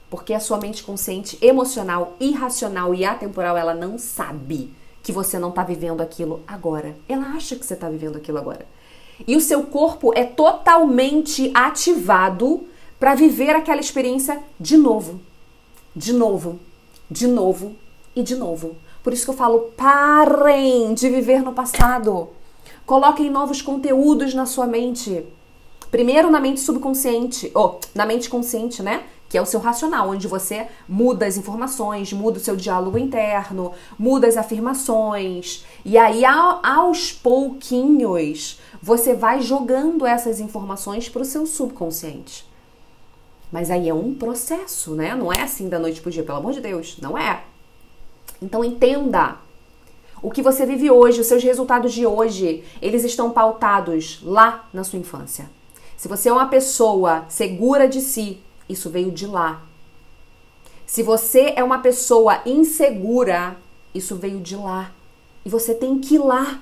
Porque 0.08 0.32
a 0.32 0.40
sua 0.40 0.58
mente 0.58 0.82
consciente, 0.82 1.38
emocional, 1.40 2.14
irracional 2.20 2.94
e 2.94 3.04
atemporal, 3.04 3.56
ela 3.56 3.74
não 3.74 3.98
sabe 3.98 4.72
que 5.02 5.12
você 5.12 5.38
não 5.38 5.50
está 5.50 5.62
vivendo 5.62 6.00
aquilo 6.00 6.42
agora. 6.46 6.96
Ela 7.08 7.34
acha 7.34 7.56
que 7.56 7.66
você 7.66 7.74
está 7.74 7.88
vivendo 7.88 8.16
aquilo 8.16 8.38
agora 8.38 8.66
e 9.26 9.36
o 9.36 9.40
seu 9.40 9.62
corpo 9.64 10.12
é 10.14 10.24
totalmente 10.24 11.50
ativado 11.54 12.66
para 12.98 13.14
viver 13.14 13.50
aquela 13.50 13.80
experiência 13.80 14.42
de 14.58 14.76
novo, 14.76 15.20
de 15.94 16.12
novo, 16.12 16.58
de 17.10 17.26
novo 17.26 17.76
e 18.14 18.22
de 18.22 18.34
novo. 18.34 18.76
Por 19.02 19.12
isso 19.12 19.24
que 19.24 19.30
eu 19.30 19.36
falo: 19.36 19.72
parem 19.76 20.92
de 20.94 21.08
viver 21.08 21.42
no 21.42 21.52
passado. 21.52 22.30
Coloquem 22.84 23.30
novos 23.30 23.62
conteúdos 23.62 24.34
na 24.34 24.46
sua 24.46 24.66
mente. 24.66 25.24
Primeiro 25.90 26.30
na 26.30 26.40
mente 26.40 26.60
subconsciente, 26.60 27.50
ou 27.54 27.80
na 27.94 28.04
mente 28.04 28.28
consciente, 28.28 28.82
né? 28.82 29.04
Que 29.28 29.36
é 29.36 29.42
o 29.42 29.46
seu 29.46 29.60
racional, 29.60 30.10
onde 30.10 30.28
você 30.28 30.68
muda 30.88 31.26
as 31.26 31.36
informações, 31.36 32.12
muda 32.12 32.38
o 32.38 32.40
seu 32.40 32.56
diálogo 32.56 32.98
interno, 32.98 33.72
muda 33.98 34.26
as 34.26 34.36
afirmações, 34.36 35.64
e 35.84 35.98
aí 35.98 36.24
aos 36.24 37.12
pouquinhos 37.12 38.60
você 38.80 39.14
vai 39.14 39.40
jogando 39.40 40.06
essas 40.06 40.38
informações 40.38 41.08
para 41.08 41.22
o 41.22 41.24
seu 41.24 41.46
subconsciente. 41.46 42.46
Mas 43.50 43.70
aí 43.70 43.88
é 43.88 43.94
um 43.94 44.14
processo, 44.14 44.94
né? 44.94 45.14
Não 45.14 45.32
é 45.32 45.42
assim 45.42 45.68
da 45.68 45.78
noite 45.78 46.00
pro 46.00 46.10
dia, 46.10 46.22
pelo 46.22 46.38
amor 46.38 46.52
de 46.52 46.60
Deus, 46.60 46.98
não 47.00 47.16
é. 47.16 47.44
Então 48.40 48.64
entenda. 48.64 49.36
O 50.22 50.30
que 50.30 50.42
você 50.42 50.66
vive 50.66 50.90
hoje, 50.90 51.20
os 51.20 51.26
seus 51.26 51.42
resultados 51.42 51.92
de 51.92 52.06
hoje, 52.06 52.64
eles 52.80 53.04
estão 53.04 53.30
pautados 53.30 54.20
lá 54.22 54.68
na 54.72 54.82
sua 54.82 54.98
infância. 54.98 55.48
Se 55.96 56.08
você 56.08 56.28
é 56.28 56.32
uma 56.32 56.48
pessoa 56.48 57.24
segura 57.28 57.88
de 57.88 58.00
si, 58.00 58.40
isso 58.68 58.90
veio 58.90 59.10
de 59.10 59.26
lá. 59.26 59.62
Se 60.86 61.02
você 61.02 61.52
é 61.56 61.64
uma 61.64 61.78
pessoa 61.78 62.40
insegura, 62.46 63.56
isso 63.94 64.14
veio 64.16 64.40
de 64.40 64.54
lá. 64.54 64.92
E 65.44 65.48
você 65.48 65.74
tem 65.74 65.98
que 65.98 66.14
ir 66.14 66.18
lá. 66.18 66.60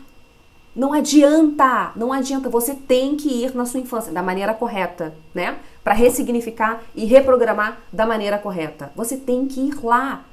Não 0.75 0.92
adianta, 0.92 1.92
não 1.94 2.12
adianta. 2.12 2.49
Você 2.49 2.75
tem 2.75 3.16
que 3.16 3.28
ir 3.28 3.54
na 3.54 3.66
sua 3.66 3.80
infância 3.80 4.12
da 4.12 4.23
maneira 4.23 4.54
correta, 4.54 5.14
né? 5.34 5.58
Para 5.82 5.94
ressignificar 5.94 6.82
e 6.94 7.04
reprogramar 7.04 7.78
da 7.92 8.06
maneira 8.06 8.38
correta. 8.38 8.90
Você 8.96 9.16
tem 9.16 9.46
que 9.46 9.61
ir 9.61 9.84
lá. 9.84 10.25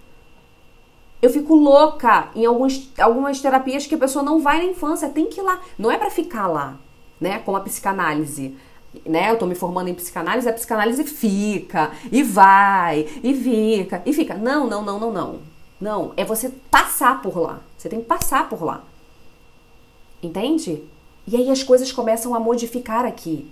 Eu 1.22 1.30
fico 1.30 1.54
louca 1.54 2.30
em 2.34 2.46
alguns, 2.46 2.92
algumas 2.98 3.40
terapias 3.40 3.86
que 3.86 3.94
a 3.94 3.98
pessoa 4.00 4.24
não 4.24 4.40
vai 4.40 4.58
na 4.58 4.72
infância, 4.72 5.10
tem 5.10 5.28
que 5.28 5.40
ir 5.40 5.44
lá. 5.44 5.62
Não 5.78 5.92
é 5.92 5.98
para 5.98 6.10
ficar 6.10 6.48
lá, 6.48 6.75
né? 7.20 7.40
Com 7.40 7.56
a 7.56 7.60
psicanálise 7.60 8.56
né, 9.06 9.32
eu 9.32 9.38
tô 9.38 9.46
me 9.46 9.56
formando 9.56 9.88
em 9.88 9.94
psicanálise, 9.94 10.48
a 10.48 10.54
psicanálise 10.54 11.04
fica, 11.04 11.92
e 12.12 12.24
vai, 12.24 13.08
e 13.24 13.34
fica, 13.34 14.02
e 14.06 14.14
fica. 14.14 14.36
Não, 14.36 14.68
não, 14.68 14.84
não, 14.84 15.00
não, 15.00 15.12
não. 15.12 15.40
Não, 15.80 16.14
é 16.16 16.24
você 16.24 16.50
passar 16.70 17.22
por 17.22 17.38
lá. 17.38 17.60
Você 17.78 17.90
tem 17.90 18.02
que 18.02 18.06
passar 18.06 18.48
por 18.48 18.64
lá. 18.64 18.84
Entende? 20.22 20.84
E 21.28 21.36
aí 21.36 21.50
as 21.50 21.64
coisas 21.64 21.92
começam 21.92 22.36
a 22.36 22.40
modificar 22.40 23.06
aqui. 23.06 23.50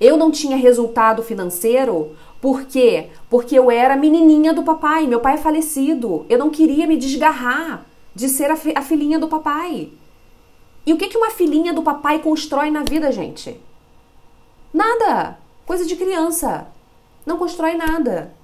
Eu 0.00 0.16
não 0.16 0.30
tinha 0.30 0.56
resultado 0.56 1.22
financeiro, 1.22 2.14
por 2.40 2.64
quê? 2.64 3.08
Porque 3.30 3.58
eu 3.58 3.70
era 3.70 3.96
menininha 3.96 4.52
do 4.52 4.62
papai, 4.62 5.06
meu 5.06 5.20
pai 5.20 5.34
é 5.34 5.38
falecido. 5.38 6.26
Eu 6.28 6.38
não 6.38 6.50
queria 6.50 6.86
me 6.86 6.96
desgarrar 6.96 7.86
de 8.14 8.28
ser 8.28 8.50
a, 8.50 8.56
fi 8.56 8.72
a 8.76 8.82
filhinha 8.82 9.18
do 9.18 9.28
papai. 9.28 9.88
E 10.86 10.92
o 10.92 10.98
que, 10.98 11.08
que 11.08 11.16
uma 11.16 11.30
filhinha 11.30 11.72
do 11.72 11.82
papai 11.82 12.18
constrói 12.18 12.70
na 12.70 12.82
vida, 12.82 13.10
gente? 13.10 13.58
Nada. 14.74 15.38
Coisa 15.64 15.86
de 15.86 15.94
criança. 15.94 16.66
Não 17.24 17.38
constrói 17.38 17.74
nada. 17.74 18.34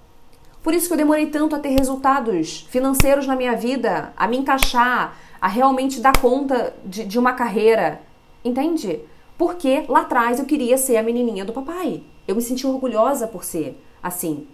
Por 0.62 0.72
isso 0.72 0.86
que 0.86 0.92
eu 0.92 0.98
demorei 0.98 1.26
tanto 1.26 1.56
a 1.56 1.58
ter 1.58 1.70
resultados 1.70 2.66
financeiros 2.70 3.26
na 3.26 3.34
minha 3.34 3.56
vida, 3.56 4.12
a 4.16 4.28
me 4.28 4.36
encaixar, 4.36 5.16
a 5.40 5.48
realmente 5.48 6.00
dar 6.00 6.16
conta 6.18 6.72
de, 6.84 7.04
de 7.04 7.18
uma 7.18 7.32
carreira. 7.32 8.00
Entende? 8.44 9.00
Porque 9.36 9.84
lá 9.88 10.02
atrás 10.02 10.38
eu 10.38 10.44
queria 10.44 10.78
ser 10.78 10.98
a 10.98 11.02
menininha 11.02 11.44
do 11.44 11.52
papai. 11.52 12.04
Eu 12.28 12.36
me 12.36 12.42
senti 12.42 12.64
orgulhosa 12.64 13.26
por 13.26 13.42
ser 13.42 13.82
assim. 14.00 14.46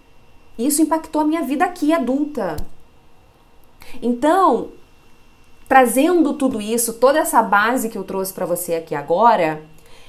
Isso 0.59 0.81
impactou 0.81 1.21
a 1.21 1.27
minha 1.27 1.43
vida 1.43 1.65
aqui, 1.65 1.93
adulta. 1.93 2.57
Então, 4.01 4.71
trazendo 5.69 6.33
tudo 6.35 6.59
isso, 6.61 6.95
toda 6.95 7.19
essa 7.19 7.43
base 7.43 7.91
que 7.91 7.99
eu 7.99 8.05
trouxe 8.05 8.33
para 8.33 8.47
você 8.47 8.77
aqui 8.77 8.95
agora, 8.95 9.63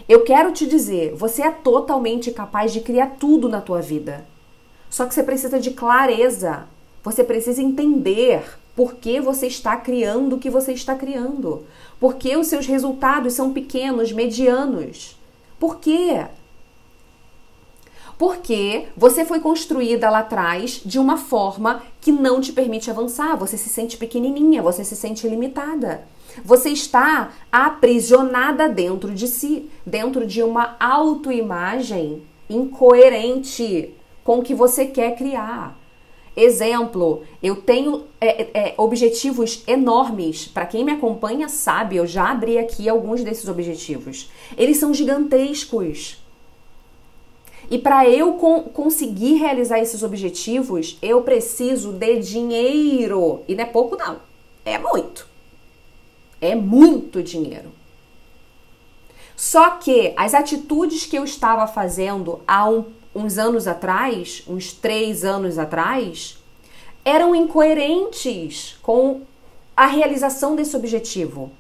eu 0.07 0.23
quero 0.23 0.51
te 0.51 0.65
dizer, 0.65 1.13
você 1.15 1.41
é 1.41 1.51
totalmente 1.51 2.31
capaz 2.31 2.71
de 2.71 2.81
criar 2.81 3.17
tudo 3.19 3.49
na 3.49 3.59
tua 3.59 3.81
vida. 3.81 4.25
Só 4.89 5.05
que 5.05 5.13
você 5.13 5.21
precisa 5.21 5.59
de 5.59 5.71
clareza. 5.71 6.65
Você 7.03 7.23
precisa 7.23 7.61
entender 7.61 8.43
por 8.75 8.95
que 8.95 9.19
você 9.19 9.47
está 9.47 9.75
criando 9.75 10.35
o 10.35 10.39
que 10.39 10.49
você 10.49 10.71
está 10.71 10.95
criando. 10.95 11.65
Por 11.99 12.15
que 12.15 12.37
os 12.37 12.47
seus 12.47 12.65
resultados 12.65 13.33
são 13.33 13.51
pequenos, 13.51 14.11
medianos. 14.11 15.17
Por 15.59 15.79
quê? 15.79 16.25
Porque 18.17 18.87
você 18.95 19.25
foi 19.25 19.39
construída 19.39 20.09
lá 20.09 20.19
atrás 20.19 20.81
de 20.85 20.99
uma 20.99 21.17
forma 21.17 21.83
que 21.99 22.11
não 22.11 22.39
te 22.39 22.53
permite 22.53 22.89
avançar. 22.89 23.35
Você 23.35 23.57
se 23.57 23.69
sente 23.69 23.97
pequenininha, 23.97 24.61
você 24.61 24.83
se 24.83 24.95
sente 24.95 25.27
limitada. 25.27 26.07
Você 26.43 26.69
está 26.69 27.31
aprisionada 27.51 28.69
dentro 28.69 29.13
de 29.13 29.27
si, 29.27 29.69
dentro 29.85 30.25
de 30.25 30.41
uma 30.43 30.75
autoimagem 30.79 32.23
incoerente 32.49 33.93
com 34.23 34.39
o 34.39 34.43
que 34.43 34.53
você 34.53 34.85
quer 34.85 35.15
criar. 35.15 35.77
Exemplo, 36.35 37.23
eu 37.41 37.55
tenho 37.55 38.03
é, 38.21 38.47
é, 38.53 38.73
objetivos 38.77 39.63
enormes. 39.65 40.47
Para 40.47 40.67
quem 40.67 40.85
me 40.85 40.91
acompanha 40.91 41.49
sabe, 41.49 41.95
eu 41.95 42.05
já 42.05 42.29
abri 42.29 42.59
aqui 42.59 42.87
alguns 42.87 43.23
desses 43.23 43.49
objetivos. 43.49 44.29
Eles 44.55 44.77
são 44.77 44.93
gigantescos. 44.93 46.23
E 47.71 47.77
para 47.77 48.07
eu 48.07 48.33
con 48.33 48.61
conseguir 48.63 49.33
realizar 49.33 49.79
esses 49.79 50.03
objetivos, 50.03 50.97
eu 51.01 51.23
preciso 51.23 51.91
de 51.91 52.19
dinheiro. 52.19 53.41
E 53.47 53.55
não 53.55 53.63
é 53.63 53.67
pouco, 53.67 53.97
não. 53.97 54.17
É 54.63 54.77
muito. 54.77 55.26
É 56.39 56.55
muito 56.55 57.21
dinheiro. 57.23 57.71
Só 59.35 59.71
que 59.71 60.13
as 60.17 60.33
atitudes 60.33 61.05
que 61.05 61.15
eu 61.15 61.23
estava 61.23 61.67
fazendo 61.67 62.41
há 62.47 62.67
um, 62.67 62.85
uns 63.13 63.37
anos 63.37 63.67
atrás, 63.67 64.43
uns 64.47 64.73
três 64.73 65.23
anos 65.23 65.59
atrás, 65.59 66.37
eram 67.05 67.35
incoerentes 67.35 68.77
com 68.81 69.21
a 69.75 69.85
realização 69.85 70.55
desse 70.55 70.75
objetivo. 70.75 71.51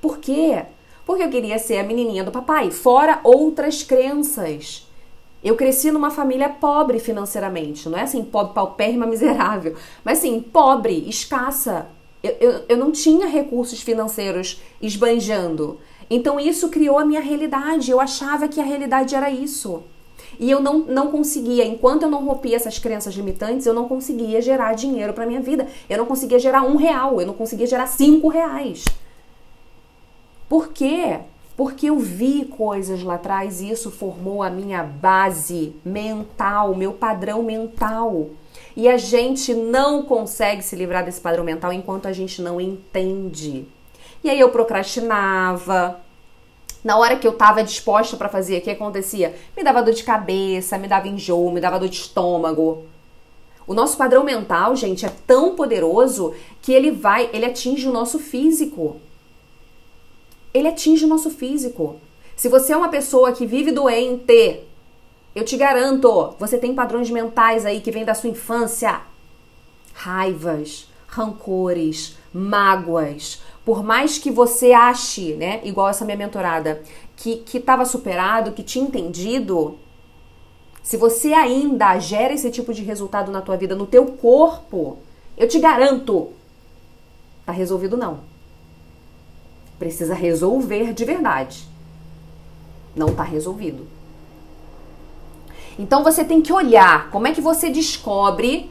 Por 0.00 0.18
quê? 0.18 0.64
Porque 1.04 1.22
eu 1.22 1.30
queria 1.30 1.58
ser 1.58 1.78
a 1.78 1.82
menininha 1.82 2.22
do 2.22 2.30
papai, 2.30 2.70
fora 2.70 3.20
outras 3.24 3.82
crenças. 3.82 4.86
Eu 5.42 5.56
cresci 5.56 5.90
numa 5.90 6.10
família 6.10 6.48
pobre 6.48 6.98
financeiramente, 6.98 7.88
não 7.88 7.98
é 7.98 8.02
assim, 8.02 8.24
pobre, 8.24 8.54
paupérrima, 8.54 9.04
miserável, 9.04 9.76
mas 10.02 10.18
assim, 10.18 10.40
pobre, 10.40 11.08
escassa. 11.08 11.88
Eu, 12.24 12.36
eu, 12.40 12.64
eu 12.70 12.76
não 12.78 12.90
tinha 12.90 13.26
recursos 13.26 13.82
financeiros 13.82 14.62
esbanjando. 14.80 15.78
Então 16.08 16.40
isso 16.40 16.70
criou 16.70 16.98
a 16.98 17.04
minha 17.04 17.20
realidade. 17.20 17.90
Eu 17.90 18.00
achava 18.00 18.48
que 18.48 18.58
a 18.58 18.64
realidade 18.64 19.14
era 19.14 19.30
isso. 19.30 19.82
E 20.40 20.50
eu 20.50 20.58
não, 20.58 20.78
não 20.78 21.10
conseguia, 21.10 21.66
enquanto 21.66 22.04
eu 22.04 22.10
não 22.10 22.24
rompia 22.24 22.56
essas 22.56 22.78
crenças 22.78 23.14
limitantes, 23.14 23.66
eu 23.66 23.74
não 23.74 23.86
conseguia 23.86 24.40
gerar 24.40 24.72
dinheiro 24.72 25.12
para 25.12 25.26
minha 25.26 25.40
vida. 25.40 25.68
Eu 25.88 25.98
não 25.98 26.06
conseguia 26.06 26.38
gerar 26.38 26.62
um 26.62 26.76
real, 26.76 27.20
eu 27.20 27.26
não 27.26 27.34
conseguia 27.34 27.66
gerar 27.66 27.86
cinco 27.86 28.28
reais. 28.28 28.84
Por 30.48 30.68
quê? 30.68 31.20
Porque 31.54 31.90
eu 31.90 31.98
vi 31.98 32.46
coisas 32.46 33.02
lá 33.02 33.14
atrás 33.14 33.60
e 33.60 33.70
isso 33.70 33.90
formou 33.90 34.42
a 34.42 34.48
minha 34.48 34.82
base 34.82 35.76
mental, 35.84 36.74
meu 36.74 36.92
padrão 36.92 37.42
mental. 37.42 38.30
E 38.76 38.88
a 38.88 38.96
gente 38.96 39.54
não 39.54 40.02
consegue 40.02 40.62
se 40.62 40.74
livrar 40.74 41.04
desse 41.04 41.20
padrão 41.20 41.44
mental 41.44 41.72
enquanto 41.72 42.06
a 42.06 42.12
gente 42.12 42.42
não 42.42 42.60
entende. 42.60 43.66
E 44.22 44.30
aí 44.30 44.40
eu 44.40 44.50
procrastinava. 44.50 46.00
Na 46.82 46.98
hora 46.98 47.16
que 47.16 47.26
eu 47.26 47.32
estava 47.32 47.62
disposta 47.62 48.16
para 48.16 48.28
fazer, 48.28 48.58
o 48.58 48.60
que 48.60 48.70
acontecia? 48.70 49.34
Me 49.56 49.62
dava 49.62 49.82
dor 49.82 49.94
de 49.94 50.02
cabeça, 50.02 50.76
me 50.76 50.88
dava 50.88 51.08
enjoo, 51.08 51.50
me 51.50 51.60
dava 51.60 51.78
dor 51.78 51.88
de 51.88 51.96
estômago. 51.96 52.84
O 53.66 53.72
nosso 53.72 53.96
padrão 53.96 54.22
mental, 54.22 54.76
gente, 54.76 55.06
é 55.06 55.12
tão 55.26 55.54
poderoso 55.54 56.34
que 56.60 56.72
ele 56.72 56.90
vai, 56.90 57.30
ele 57.32 57.46
atinge 57.46 57.88
o 57.88 57.92
nosso 57.92 58.18
físico 58.18 59.00
ele 60.54 60.68
atinge 60.68 61.04
o 61.04 61.08
nosso 61.08 61.30
físico. 61.30 61.96
Se 62.36 62.48
você 62.48 62.72
é 62.72 62.76
uma 62.76 62.88
pessoa 62.88 63.32
que 63.32 63.44
vive 63.44 63.72
doente, 63.72 64.60
eu 65.34 65.44
te 65.44 65.56
garanto, 65.56 66.34
você 66.38 66.56
tem 66.56 66.74
padrões 66.74 67.10
mentais 67.10 67.66
aí 67.66 67.80
que 67.80 67.90
vêm 67.90 68.04
da 68.04 68.14
sua 68.14 68.30
infância. 68.30 69.00
Raivas, 69.92 70.88
rancores, 71.08 72.16
mágoas. 72.32 73.42
Por 73.64 73.82
mais 73.82 74.18
que 74.18 74.30
você 74.30 74.72
ache, 74.72 75.34
né, 75.34 75.60
igual 75.64 75.88
essa 75.88 76.04
minha 76.04 76.16
mentorada, 76.16 76.82
que 77.16 77.36
que 77.38 77.58
estava 77.58 77.84
superado, 77.84 78.52
que 78.52 78.62
tinha 78.62 78.84
entendido, 78.84 79.78
se 80.82 80.96
você 80.96 81.32
ainda 81.32 81.98
gera 81.98 82.34
esse 82.34 82.50
tipo 82.50 82.74
de 82.74 82.82
resultado 82.82 83.32
na 83.32 83.40
tua 83.40 83.56
vida, 83.56 83.74
no 83.74 83.86
teu 83.86 84.06
corpo, 84.06 84.98
eu 85.36 85.48
te 85.48 85.58
garanto, 85.58 86.32
tá 87.46 87.52
resolvido 87.52 87.96
não. 87.96 88.20
Precisa 89.78 90.14
resolver 90.14 90.92
de 90.92 91.04
verdade. 91.04 91.66
Não 92.94 93.08
está 93.08 93.22
resolvido. 93.22 93.93
Então 95.78 96.02
você 96.04 96.24
tem 96.24 96.40
que 96.40 96.52
olhar 96.52 97.10
como 97.10 97.26
é 97.26 97.32
que 97.32 97.40
você 97.40 97.70
descobre 97.70 98.70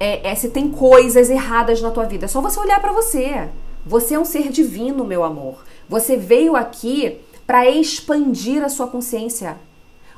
é, 0.00 0.30
é, 0.30 0.34
se 0.34 0.48
tem 0.48 0.68
coisas 0.70 1.30
erradas 1.30 1.80
na 1.80 1.90
tua 1.90 2.04
vida. 2.04 2.24
É 2.24 2.28
só 2.28 2.40
você 2.40 2.58
olhar 2.58 2.80
para 2.80 2.92
você. 2.92 3.48
Você 3.84 4.14
é 4.14 4.18
um 4.18 4.24
ser 4.24 4.48
divino, 4.48 5.04
meu 5.04 5.24
amor. 5.24 5.64
Você 5.88 6.16
veio 6.16 6.56
aqui 6.56 7.20
para 7.46 7.68
expandir 7.68 8.62
a 8.64 8.68
sua 8.68 8.86
consciência. 8.86 9.56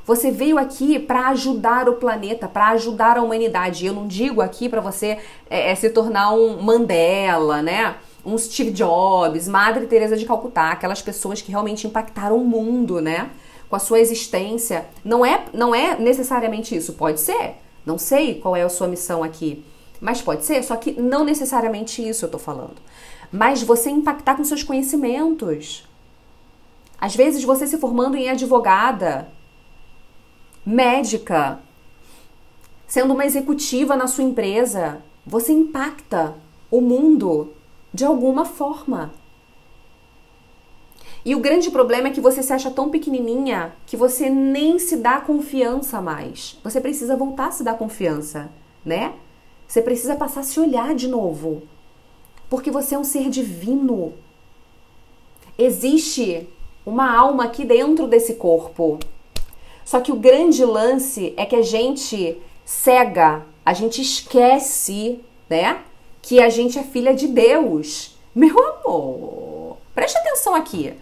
Você 0.07 0.31
veio 0.31 0.59
aqui 0.59 0.99
para 0.99 1.29
ajudar 1.29 1.89
o 1.89 1.95
planeta, 1.95 2.47
para 2.47 2.69
ajudar 2.69 3.17
a 3.17 3.23
humanidade. 3.23 3.87
Eu 3.87 3.95
não 3.95 4.07
digo 4.07 4.43
aqui 4.43 4.69
para 4.69 4.81
você 4.81 5.19
é, 5.49 5.71
é, 5.71 5.75
se 5.75 5.89
tornar 5.91 6.33
um 6.33 6.63
Mandela, 6.63 7.63
né? 7.63 7.97
um 8.25 8.39
Steve 8.39 8.71
Jobs, 8.71 9.47
Madre 9.47 9.87
Teresa 9.87 10.17
de 10.17 10.25
Calcutá, 10.25 10.71
aquelas 10.71 11.03
pessoas 11.03 11.43
que 11.43 11.51
realmente 11.51 11.87
impactaram 11.87 12.37
o 12.37 12.45
mundo, 12.45 13.01
né? 13.01 13.31
Com 13.75 13.79
a 13.79 13.81
sua 13.81 13.99
existência. 13.99 14.87
Não 15.05 15.27
é, 15.27 15.47
não 15.53 15.75
é 15.75 15.99
necessariamente 15.99 16.77
isso, 16.77 16.93
pode 16.93 17.19
ser. 17.19 17.57
Não 17.85 17.99
sei 17.99 18.37
qual 18.37 18.55
é 18.55 18.63
a 18.63 18.69
sua 18.69 18.87
missão 18.87 19.21
aqui, 19.21 19.65
mas 20.01 20.23
pode 20.23 20.45
ser, 20.45 20.63
só 20.63 20.77
que 20.77 20.93
não 20.93 21.25
necessariamente 21.25 22.01
isso 22.09 22.25
eu 22.25 22.31
tô 22.31 22.39
falando. 22.39 22.77
Mas 23.33 23.65
você 23.65 23.91
impactar 23.91 24.37
com 24.37 24.45
seus 24.45 24.63
conhecimentos. 24.63 25.89
Às 27.01 27.17
vezes 27.17 27.43
você 27.43 27.67
se 27.67 27.77
formando 27.77 28.17
em 28.17 28.29
advogada, 28.29 29.27
médica, 30.65 31.59
sendo 32.87 33.13
uma 33.13 33.27
executiva 33.27 33.97
na 33.97 34.07
sua 34.07 34.23
empresa, 34.23 35.03
você 35.27 35.53
impacta 35.53 36.37
o 36.71 36.81
mundo 36.81 37.53
de 37.93 38.05
alguma 38.05 38.45
forma. 38.45 39.13
E 41.25 41.35
o 41.35 41.41
grande 41.41 41.71
problema 41.71 42.09
é 42.09 42.11
que 42.11 42.21
você 42.21 42.43
se 42.43 42.53
acha 42.53 42.71
tão 42.71 42.91
pequenininha 42.91 43.73
que 43.87 43.97
você 43.97 44.29
nem 44.29 44.79
se 44.79 44.97
dá 44.97 45.21
confiança 45.21 46.01
mais. 46.01 46.59
Você 46.63 46.81
precisa 46.81 47.17
voltar 47.17 47.47
a 47.47 47.51
se 47.51 47.65
dar 47.65 47.79
confiança, 47.79 48.51
né? 48.85 49.15
Você 49.67 49.81
precisa 49.81 50.17
passar 50.17 50.41
a 50.41 50.45
se 50.45 50.61
olhar 50.61 50.95
de 50.95 51.09
novo. 51.09 51.63
Porque 52.51 52.71
você 52.71 52.95
é 52.95 52.99
um 52.99 53.05
ser 53.05 53.31
divino. 53.31 54.13
Existe 55.57 56.47
uma 56.85 57.11
alma 57.17 57.45
aqui 57.45 57.65
dentro 57.65 58.07
desse 58.07 58.35
corpo. 58.35 58.99
Só 59.85 60.01
que 60.01 60.13
o 60.13 60.17
grande 60.17 60.65
lance 60.65 61.33
é 61.37 61.47
que 61.47 61.57
a 61.57 61.63
gente 61.63 62.37
cega, 62.65 63.47
a 63.65 63.73
gente 63.73 64.03
esquece, 64.03 65.21
né? 65.49 65.83
que 66.27 66.41
a 66.41 66.49
gente 66.49 66.79
é 66.79 66.83
filha 66.83 67.15
de 67.15 67.29
Deus. 67.29 68.17
Meu 68.35 68.59
amor, 68.59 69.77
preste 69.95 70.17
atenção 70.17 70.55
aqui. 70.55 70.95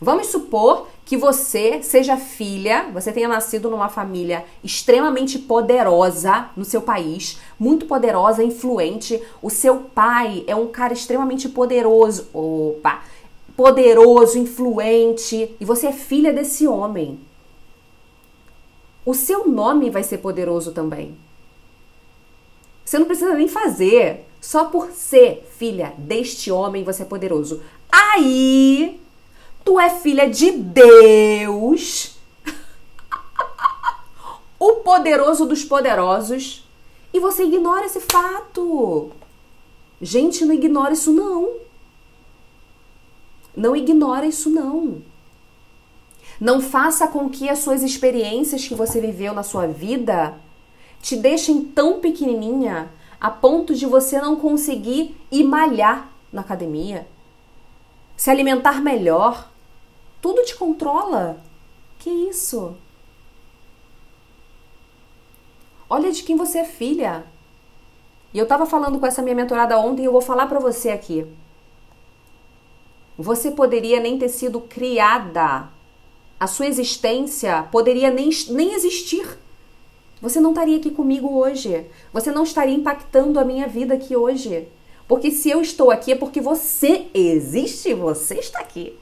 Vamos 0.00 0.28
supor 0.28 0.88
que 1.04 1.14
você 1.16 1.82
seja 1.82 2.16
filha, 2.16 2.88
você 2.92 3.12
tenha 3.12 3.28
nascido 3.28 3.68
numa 3.68 3.90
família 3.90 4.44
extremamente 4.64 5.38
poderosa 5.38 6.48
no 6.56 6.64
seu 6.64 6.80
país, 6.80 7.38
muito 7.58 7.84
poderosa, 7.84 8.42
influente. 8.42 9.22
O 9.42 9.50
seu 9.50 9.76
pai 9.76 10.42
é 10.46 10.56
um 10.56 10.68
cara 10.68 10.94
extremamente 10.94 11.48
poderoso. 11.48 12.28
Opa! 12.32 13.02
Poderoso, 13.54 14.38
influente, 14.38 15.54
e 15.60 15.64
você 15.66 15.88
é 15.88 15.92
filha 15.92 16.32
desse 16.32 16.66
homem. 16.66 17.20
O 19.04 19.12
seu 19.12 19.46
nome 19.46 19.90
vai 19.90 20.02
ser 20.02 20.18
poderoso 20.18 20.72
também. 20.72 21.14
Você 22.84 22.98
não 22.98 23.06
precisa 23.06 23.34
nem 23.34 23.48
fazer 23.48 24.26
só 24.40 24.64
por 24.64 24.90
ser 24.92 25.46
filha 25.58 25.92
deste 25.98 26.50
homem 26.50 26.84
você 26.84 27.02
é 27.02 27.06
poderoso. 27.06 27.62
Aí, 27.92 28.98
tu 29.64 29.78
é 29.78 29.90
filha 29.90 30.28
de 30.28 30.52
Deus, 30.52 32.16
o 34.58 34.76
poderoso 34.76 35.46
dos 35.46 35.64
poderosos, 35.64 36.66
e 37.12 37.20
você 37.20 37.44
ignora 37.44 37.86
esse 37.86 38.00
fato. 38.00 39.12
Gente, 40.00 40.44
não 40.44 40.54
ignora 40.54 40.92
isso 40.92 41.12
não. 41.12 41.56
Não 43.54 43.76
ignora 43.76 44.26
isso 44.26 44.48
não. 44.48 45.02
Não 46.40 46.60
faça 46.60 47.06
com 47.06 47.28
que 47.28 47.48
as 47.48 47.58
suas 47.58 47.82
experiências 47.82 48.66
que 48.66 48.74
você 48.74 49.00
viveu 49.00 49.34
na 49.34 49.42
sua 49.42 49.66
vida 49.66 50.34
te 51.02 51.16
deixem 51.16 51.62
tão 51.62 52.00
pequenininha 52.00 52.90
a 53.20 53.30
ponto 53.30 53.74
de 53.74 53.84
você 53.84 54.20
não 54.20 54.36
conseguir 54.36 55.14
ir 55.30 55.44
malhar 55.44 56.10
na 56.32 56.40
academia, 56.40 57.06
se 58.16 58.30
alimentar 58.30 58.80
melhor. 58.80 59.49
Tudo 60.20 60.44
te 60.44 60.54
controla. 60.54 61.40
Que 61.98 62.10
isso? 62.10 62.76
Olha 65.88 66.12
de 66.12 66.22
quem 66.22 66.36
você 66.36 66.58
é 66.58 66.64
filha. 66.64 67.24
E 68.32 68.38
eu 68.38 68.44
estava 68.44 68.64
falando 68.64 68.98
com 68.98 69.06
essa 69.06 69.22
minha 69.22 69.34
mentorada 69.34 69.78
ontem 69.78 70.02
e 70.02 70.04
eu 70.04 70.12
vou 70.12 70.20
falar 70.20 70.46
para 70.46 70.60
você 70.60 70.90
aqui. 70.90 71.26
Você 73.18 73.50
poderia 73.50 74.00
nem 74.00 74.18
ter 74.18 74.28
sido 74.28 74.60
criada 74.60 75.68
a 76.40 76.46
sua 76.46 76.66
existência 76.66 77.64
poderia 77.70 78.10
nem, 78.10 78.30
nem 78.48 78.72
existir. 78.72 79.38
Você 80.22 80.40
não 80.40 80.50
estaria 80.50 80.78
aqui 80.78 80.90
comigo 80.90 81.36
hoje. 81.36 81.84
Você 82.14 82.32
não 82.32 82.44
estaria 82.44 82.74
impactando 82.74 83.38
a 83.38 83.44
minha 83.44 83.68
vida 83.68 83.92
aqui 83.92 84.16
hoje. 84.16 84.66
Porque 85.06 85.30
se 85.30 85.50
eu 85.50 85.60
estou 85.60 85.90
aqui 85.90 86.12
é 86.12 86.16
porque 86.16 86.40
você 86.40 87.08
existe, 87.12 87.92
você 87.92 88.36
está 88.36 88.60
aqui. 88.60 88.98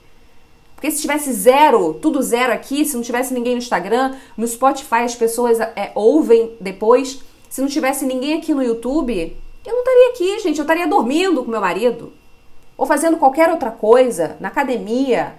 Porque 0.78 0.92
se 0.92 1.00
tivesse 1.00 1.32
zero, 1.32 1.94
tudo 1.94 2.22
zero 2.22 2.52
aqui, 2.52 2.84
se 2.84 2.94
não 2.94 3.02
tivesse 3.02 3.34
ninguém 3.34 3.54
no 3.54 3.58
Instagram, 3.58 4.14
no 4.36 4.46
Spotify 4.46 5.02
as 5.02 5.16
pessoas 5.16 5.58
é, 5.58 5.90
ouvem 5.92 6.52
depois, 6.60 7.20
se 7.50 7.60
não 7.60 7.66
tivesse 7.66 8.06
ninguém 8.06 8.38
aqui 8.38 8.54
no 8.54 8.62
YouTube, 8.62 9.36
eu 9.66 9.72
não 9.72 9.80
estaria 9.80 10.08
aqui, 10.10 10.38
gente. 10.38 10.58
Eu 10.58 10.62
estaria 10.62 10.86
dormindo 10.86 11.42
com 11.42 11.50
meu 11.50 11.60
marido. 11.60 12.12
Ou 12.76 12.86
fazendo 12.86 13.16
qualquer 13.16 13.50
outra 13.50 13.72
coisa, 13.72 14.36
na 14.38 14.46
academia. 14.46 15.36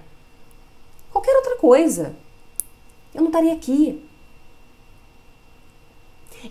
Qualquer 1.09 1.33
outra 1.37 1.55
coisa. 1.55 2.17
Eu 3.15 3.21
não 3.21 3.29
estaria 3.29 3.53
aqui. 3.53 4.03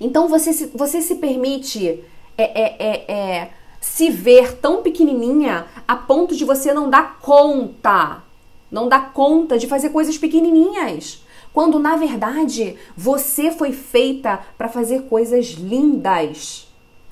Então 0.00 0.28
você 0.28 0.54
se, 0.54 0.68
você 0.68 1.02
se 1.02 1.16
permite 1.16 2.02
é, 2.38 2.42
é, 2.42 2.76
é, 2.78 3.12
é, 3.12 3.50
se 3.82 4.08
ver 4.08 4.56
tão 4.56 4.82
pequenininha 4.82 5.66
a 5.86 5.94
ponto 5.94 6.34
de 6.34 6.46
você 6.46 6.72
não 6.72 6.88
dar 6.88 7.18
conta. 7.18 8.22
Não 8.70 8.88
dar 8.88 9.12
conta 9.12 9.58
de 9.58 9.66
fazer 9.66 9.90
coisas 9.90 10.18
pequenininhas. 10.18 11.22
Quando 11.52 11.78
na 11.78 11.96
verdade 11.96 12.76
você 12.96 13.50
foi 13.50 13.72
feita 13.72 14.40
para 14.56 14.68
fazer 14.68 15.02
coisas 15.04 15.46
lindas 15.52 16.68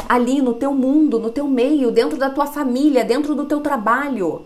ali 0.09 0.41
no 0.41 0.55
teu 0.55 0.73
mundo, 0.73 1.19
no 1.19 1.31
teu 1.31 1.49
meio, 1.49 1.91
dentro 1.91 2.17
da 2.17 2.31
tua 2.31 2.47
família, 2.47 3.05
dentro 3.05 3.35
do 3.35 3.47
teu 3.47 3.61
trabalho. 3.61 4.45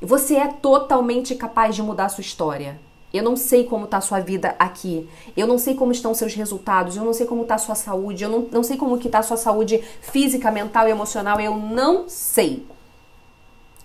E 0.00 0.06
você 0.06 0.34
é 0.34 0.48
totalmente 0.48 1.34
capaz 1.36 1.76
de 1.76 1.82
mudar 1.82 2.06
a 2.06 2.08
sua 2.08 2.22
história. 2.22 2.78
Eu 3.12 3.22
não 3.22 3.36
sei 3.36 3.64
como 3.64 3.84
está 3.84 3.98
a 3.98 4.00
sua 4.00 4.20
vida 4.20 4.56
aqui. 4.58 5.08
Eu 5.36 5.46
não 5.46 5.58
sei 5.58 5.74
como 5.74 5.92
estão 5.92 6.14
seus 6.14 6.34
resultados. 6.34 6.96
Eu 6.96 7.04
não 7.04 7.12
sei 7.12 7.26
como 7.26 7.42
está 7.42 7.56
a 7.56 7.58
sua 7.58 7.74
saúde. 7.74 8.24
Eu 8.24 8.30
não, 8.30 8.48
não 8.50 8.62
sei 8.62 8.76
como 8.76 8.96
está 8.96 9.18
a 9.18 9.22
sua 9.22 9.36
saúde 9.36 9.82
física, 10.00 10.50
mental 10.50 10.88
e 10.88 10.90
emocional. 10.90 11.38
Eu 11.38 11.56
não 11.56 12.08
sei. 12.08 12.66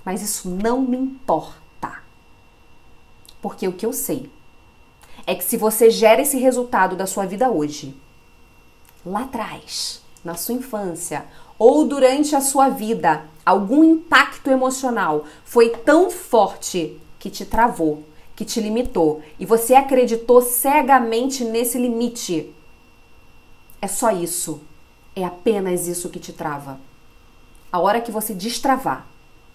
Mas 0.05 0.21
isso 0.21 0.49
não 0.49 0.81
me 0.81 0.95
importa. 0.95 2.01
Porque 3.41 3.67
o 3.67 3.73
que 3.73 3.85
eu 3.85 3.91
sei 3.91 4.29
é 5.25 5.35
que 5.35 5.43
se 5.43 5.57
você 5.57 5.89
gera 5.89 6.21
esse 6.21 6.37
resultado 6.37 6.95
da 6.95 7.05
sua 7.05 7.25
vida 7.25 7.49
hoje, 7.49 7.93
lá 9.05 9.23
atrás, 9.23 10.01
na 10.23 10.35
sua 10.35 10.55
infância, 10.55 11.25
ou 11.59 11.85
durante 11.85 12.33
a 12.33 12.41
sua 12.41 12.69
vida, 12.69 13.25
algum 13.45 13.83
impacto 13.83 14.49
emocional 14.49 15.25
foi 15.43 15.69
tão 15.69 16.09
forte 16.09 16.97
que 17.19 17.29
te 17.29 17.45
travou, 17.45 18.03
que 18.37 18.45
te 18.45 18.61
limitou 18.61 19.23
e 19.39 19.45
você 19.47 19.73
acreditou 19.73 20.43
cegamente 20.43 21.43
nesse 21.43 21.79
limite. 21.79 22.53
É 23.81 23.87
só 23.87 24.11
isso. 24.11 24.61
É 25.15 25.25
apenas 25.25 25.87
isso 25.87 26.09
que 26.09 26.19
te 26.19 26.31
trava. 26.31 26.79
A 27.71 27.79
hora 27.79 27.99
que 27.99 28.11
você 28.11 28.35
destravar, 28.35 29.07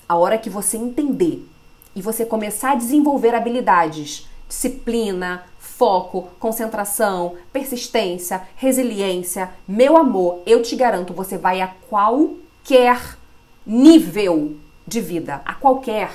a 0.08 0.16
hora 0.16 0.36
que 0.36 0.50
você 0.50 0.76
entender 0.76 1.46
e 1.94 2.02
você 2.02 2.26
começar 2.26 2.72
a 2.72 2.74
desenvolver 2.74 3.36
habilidades, 3.36 4.28
disciplina, 4.48 5.44
foco, 5.60 6.28
concentração, 6.40 7.36
persistência, 7.52 8.42
resiliência, 8.56 9.50
meu 9.66 9.96
amor, 9.96 10.42
eu 10.44 10.60
te 10.60 10.74
garanto, 10.74 11.14
você 11.14 11.38
vai 11.38 11.60
a 11.60 11.68
qualquer 11.88 13.16
nível 13.64 14.56
de 14.84 15.00
vida, 15.00 15.40
a 15.44 15.54
qualquer, 15.54 16.10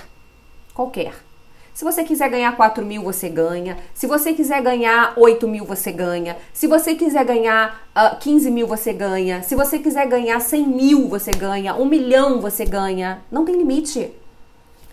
qualquer. 0.73 1.26
Se 1.77 1.85
você 1.85 2.03
quiser 2.03 2.27
ganhar 2.27 2.55
4 2.55 2.83
mil, 2.83 3.03
você 3.03 3.29
ganha. 3.29 3.77
Se 3.93 4.07
você 4.07 4.33
quiser 4.33 4.63
ganhar 4.63 5.13
8 5.15 5.47
mil, 5.47 5.63
você 5.63 5.91
ganha. 5.91 6.35
Se 6.51 6.65
você 6.65 6.95
quiser 6.95 7.23
ganhar 7.23 7.87
uh, 7.89 7.89
ah, 7.93 8.15
15 8.19 8.49
mil, 8.49 8.65
você 8.65 8.91
ganha. 8.91 9.43
Se 9.43 9.53
você 9.53 9.77
quiser 9.77 10.07
ganhar 10.07 10.39
100 10.39 10.67
mil, 10.67 11.07
você 11.07 11.29
ganha. 11.29 11.75
Um 11.75 11.85
milhão, 11.85 12.41
você 12.41 12.65
ganha. 12.65 13.21
Não 13.31 13.45
tem 13.45 13.55
limite. 13.55 14.11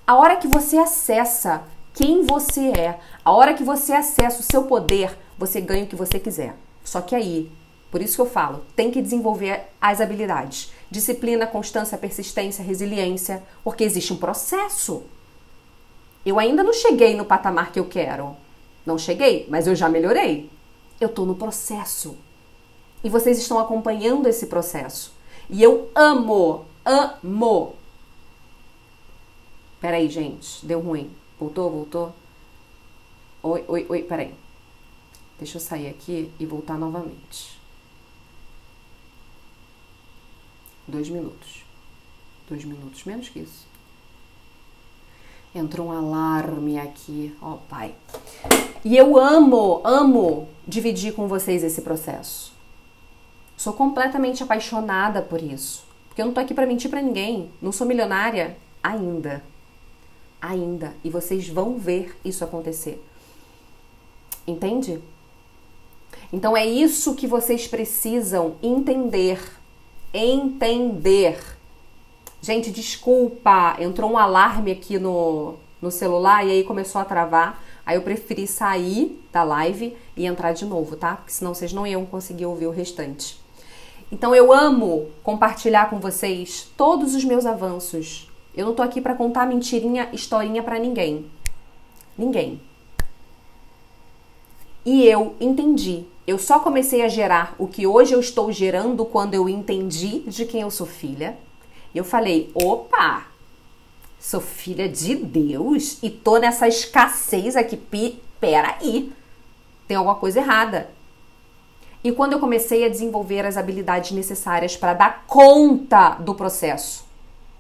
A 0.07 0.15
hora 0.17 0.37
que 0.37 0.47
você 0.47 0.77
acessa 0.77 1.63
quem 1.95 2.27
você 2.27 2.69
é. 2.79 2.99
A 3.25 3.33
hora 3.33 3.55
que 3.55 3.65
você 3.65 3.95
acessa 3.95 4.41
o 4.41 4.45
seu 4.45 4.65
poder, 4.65 5.19
você 5.39 5.63
ganha 5.63 5.85
o 5.85 5.87
que 5.87 5.97
você 5.97 6.19
quiser. 6.19 6.55
Só 6.85 7.01
que 7.01 7.15
aí, 7.15 7.51
por 7.91 8.03
isso 8.03 8.17
que 8.17 8.21
eu 8.21 8.27
falo, 8.27 8.63
tem 8.77 8.91
que 8.91 9.01
desenvolver 9.01 9.69
as 9.81 10.03
habilidades. 10.03 10.71
Disciplina, 10.91 11.47
constância, 11.47 11.97
persistência, 11.97 12.63
resiliência, 12.63 13.43
porque 13.65 13.85
existe 13.85 14.13
um 14.13 14.19
processo. 14.19 15.03
Eu 16.25 16.39
ainda 16.39 16.63
não 16.63 16.73
cheguei 16.73 17.15
no 17.15 17.25
patamar 17.25 17.71
que 17.73 17.79
eu 17.79 17.87
quero. 17.87 18.37
Não 18.87 18.99
cheguei, 18.99 19.47
mas 19.49 19.67
eu 19.67 19.75
já 19.75 19.89
melhorei. 19.89 20.51
Eu 21.01 21.09
estou 21.09 21.27
no 21.27 21.35
processo. 21.35 22.17
E 23.03 23.11
vocês 23.11 23.39
estão 23.39 23.59
acompanhando 23.59 24.27
esse 24.27 24.47
processo. 24.47 25.13
E 25.51 25.63
eu 25.63 25.91
amo, 25.95 26.65
amo. 26.85 27.75
Peraí, 29.81 30.09
gente, 30.09 30.65
deu 30.65 30.81
ruim. 30.81 31.15
Voltou, 31.39 31.71
voltou? 31.71 32.15
Oi, 33.43 33.65
oi, 33.69 33.87
oi, 33.89 34.03
peraí. 34.03 34.35
Deixa 35.39 35.59
eu 35.59 35.61
sair 35.61 35.89
aqui 35.89 36.33
e 36.39 36.47
voltar 36.47 36.79
novamente. 36.79 37.61
Dois 40.89 41.09
minutos. 41.09 41.65
Dois 42.49 42.65
minutos, 42.65 43.05
menos 43.05 43.29
que 43.29 43.41
isso. 43.41 43.67
Entrou 45.55 45.89
um 45.89 45.93
alarme 45.93 46.79
aqui, 46.79 47.35
ó 47.41 47.53
oh, 47.53 47.57
pai. 47.69 47.95
E 48.85 48.97
eu 48.97 49.17
amo, 49.17 49.81
amo 49.85 50.49
dividir 50.67 51.15
com 51.15 51.29
vocês 51.29 51.63
esse 51.63 51.83
processo. 51.83 52.53
Sou 53.57 53.73
completamente 53.73 54.43
apaixonada 54.43 55.23
por 55.23 55.41
isso. 55.41 55.85
Porque 56.09 56.21
eu 56.21 56.27
não 56.27 56.35
tô 56.35 56.41
aqui 56.41 56.53
para 56.53 56.67
mentir 56.67 56.91
para 56.91 57.01
ninguém. 57.01 57.51
Não 57.63 57.73
sou 57.73 57.87
milionária 57.87 58.57
ainda 58.83 59.43
ainda 60.45 60.95
e 61.03 61.09
vocês 61.09 61.49
vão 61.49 61.79
ver 61.79 62.15
isso 62.25 62.45
acontecer. 62.45 63.03
Entende? 64.47 65.01
Então 66.33 66.57
é 66.57 66.67
isso 66.67 67.15
que 67.15 67.27
vocês 67.27 67.67
precisam 67.67 68.57
entender. 68.63 69.41
Entender. 70.13 71.54
Gente, 72.45 72.71
desculpa, 72.71 73.75
entrou 73.81 74.11
um 74.11 74.19
alarme 74.19 74.71
aqui 74.71 74.99
no, 74.99 75.55
no 75.81 75.91
celular 75.91 76.47
e 76.47 76.51
aí 76.51 76.63
começou 76.63 77.01
a 77.01 77.05
travar. 77.07 77.65
Aí 77.87 77.97
eu 77.97 78.03
preferi 78.03 78.47
sair 78.47 79.19
da 79.33 79.43
live 79.43 79.97
e 80.15 80.27
entrar 80.27 80.53
de 80.53 80.67
novo, 80.67 80.95
tá? 80.95 81.17
Porque 81.17 81.33
senão 81.33 81.55
vocês 81.55 81.73
não 81.73 81.87
iam 81.87 82.05
conseguir 82.05 82.45
ouvir 82.45 82.67
o 82.67 82.71
restante. 82.71 83.41
Então 84.13 84.35
eu 84.35 84.53
amo 84.53 85.09
compartilhar 85.23 85.89
com 85.89 85.99
vocês 85.99 86.71
todos 86.77 87.15
os 87.15 87.25
meus 87.25 87.47
avanços, 87.47 88.31
eu 88.55 88.67
não 88.67 88.75
tô 88.75 88.83
aqui 88.83 89.01
para 89.01 89.15
contar 89.15 89.47
mentirinha, 89.47 90.11
historinha 90.13 90.63
para 90.63 90.79
ninguém. 90.79 91.25
Ninguém. 92.15 92.61
E 94.85 95.07
eu 95.07 95.35
entendi. 95.41 96.05
Eu 96.27 96.39
só 96.39 96.61
comecei 96.61 97.01
a 97.01 97.09
gerar 97.09 97.55
o 97.59 97.67
que 97.67 97.87
hoje 97.87 98.13
eu 98.13 98.21
estou 98.21 98.53
gerando 98.53 99.03
quando 99.07 99.33
eu 99.33 99.49
entendi 99.49 100.19
de 100.27 100.45
quem 100.45 100.61
eu 100.61 100.71
sou 100.71 100.87
filha. 100.87 101.39
Eu 101.95 102.05
falei: 102.05 102.51
opa, 102.55 103.25
sou 104.19 104.41
filha 104.41 104.89
de 104.89 105.15
Deus 105.15 105.99
e 106.03 106.11
tô 106.11 106.39
nessa 106.39 106.67
escassez 106.67 107.57
aqui. 107.57 107.77
Peraí, 108.41 109.13
tem 109.87 109.97
alguma 109.97 110.17
coisa 110.17 110.41
errada. 110.41 110.91
E 112.03 112.13
quando 112.13 112.35
eu 112.35 112.41
comecei 112.41 112.85
a 112.85 112.89
desenvolver 112.91 113.47
as 113.47 113.57
habilidades 113.57 114.11
necessárias 114.11 114.77
para 114.77 114.93
dar 114.93 115.25
conta 115.27 116.11
do 116.11 116.35
processo, 116.35 117.05